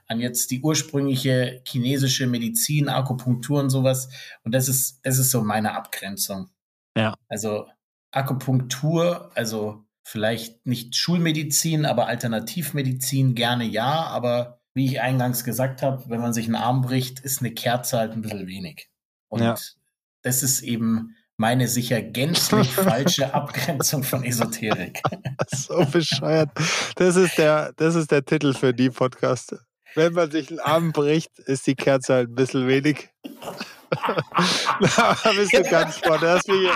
[0.08, 4.10] An jetzt die ursprüngliche chinesische Medizin, Akupunktur und sowas.
[4.44, 6.50] Und das ist, das ist so meine Abgrenzung.
[6.98, 7.14] Ja.
[7.28, 7.68] Also
[8.10, 16.04] Akupunktur, also vielleicht nicht Schulmedizin, aber Alternativmedizin gerne ja, aber wie ich eingangs gesagt habe,
[16.08, 18.90] wenn man sich einen Arm bricht, ist eine Kerze halt ein bisschen wenig.
[19.28, 19.56] Und ja.
[20.22, 25.02] das ist eben meine sicher gänzlich falsche Abgrenzung von Esoterik.
[25.48, 26.50] so bescheuert.
[26.96, 29.56] Das ist der, das ist der Titel für die Podcast.
[29.96, 33.10] Wenn man sich einen Arm bricht, ist die Kerze halt ein bisschen wenig.
[33.90, 36.20] da bist du ganz vorne.
[36.20, 36.70] Das mich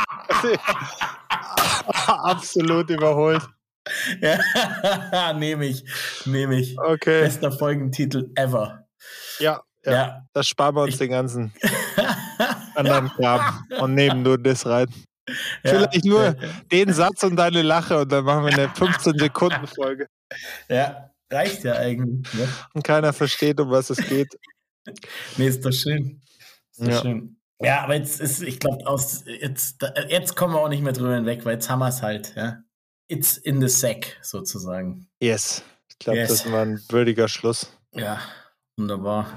[2.08, 3.48] absolut überholt.
[4.22, 5.84] Ja, nehme ich,
[6.26, 6.78] nehme ich.
[6.80, 7.22] Okay.
[7.22, 8.88] Bester Folgentitel ever.
[9.40, 9.92] Ja, ja.
[9.92, 10.28] ja.
[10.34, 11.54] Das sparen wir uns ich, den ganzen
[12.76, 14.88] anderen Kram und nehmen nur das rein.
[15.28, 16.36] Ja, Vielleicht nur ja,
[16.72, 20.08] den Satz und deine Lache und dann machen wir eine 15-Sekunden-Folge.
[20.68, 22.34] Ja, reicht ja eigentlich.
[22.34, 22.48] Ne?
[22.74, 24.38] Und keiner versteht, um was es geht.
[25.38, 26.22] Nee, ist doch schön.
[26.72, 27.38] Ist doch schön.
[27.62, 28.84] Ja, aber jetzt ist, ich glaube,
[29.40, 32.36] jetzt, jetzt kommen wir auch nicht mehr drüber hinweg, weil jetzt haben wir es halt,
[32.36, 32.58] ja.
[33.08, 35.08] It's in the sack, sozusagen.
[35.20, 35.64] Yes.
[35.90, 36.30] Ich glaube, yes.
[36.30, 37.72] das war ein würdiger Schluss.
[37.92, 38.20] Ja,
[38.78, 39.28] wunderbar.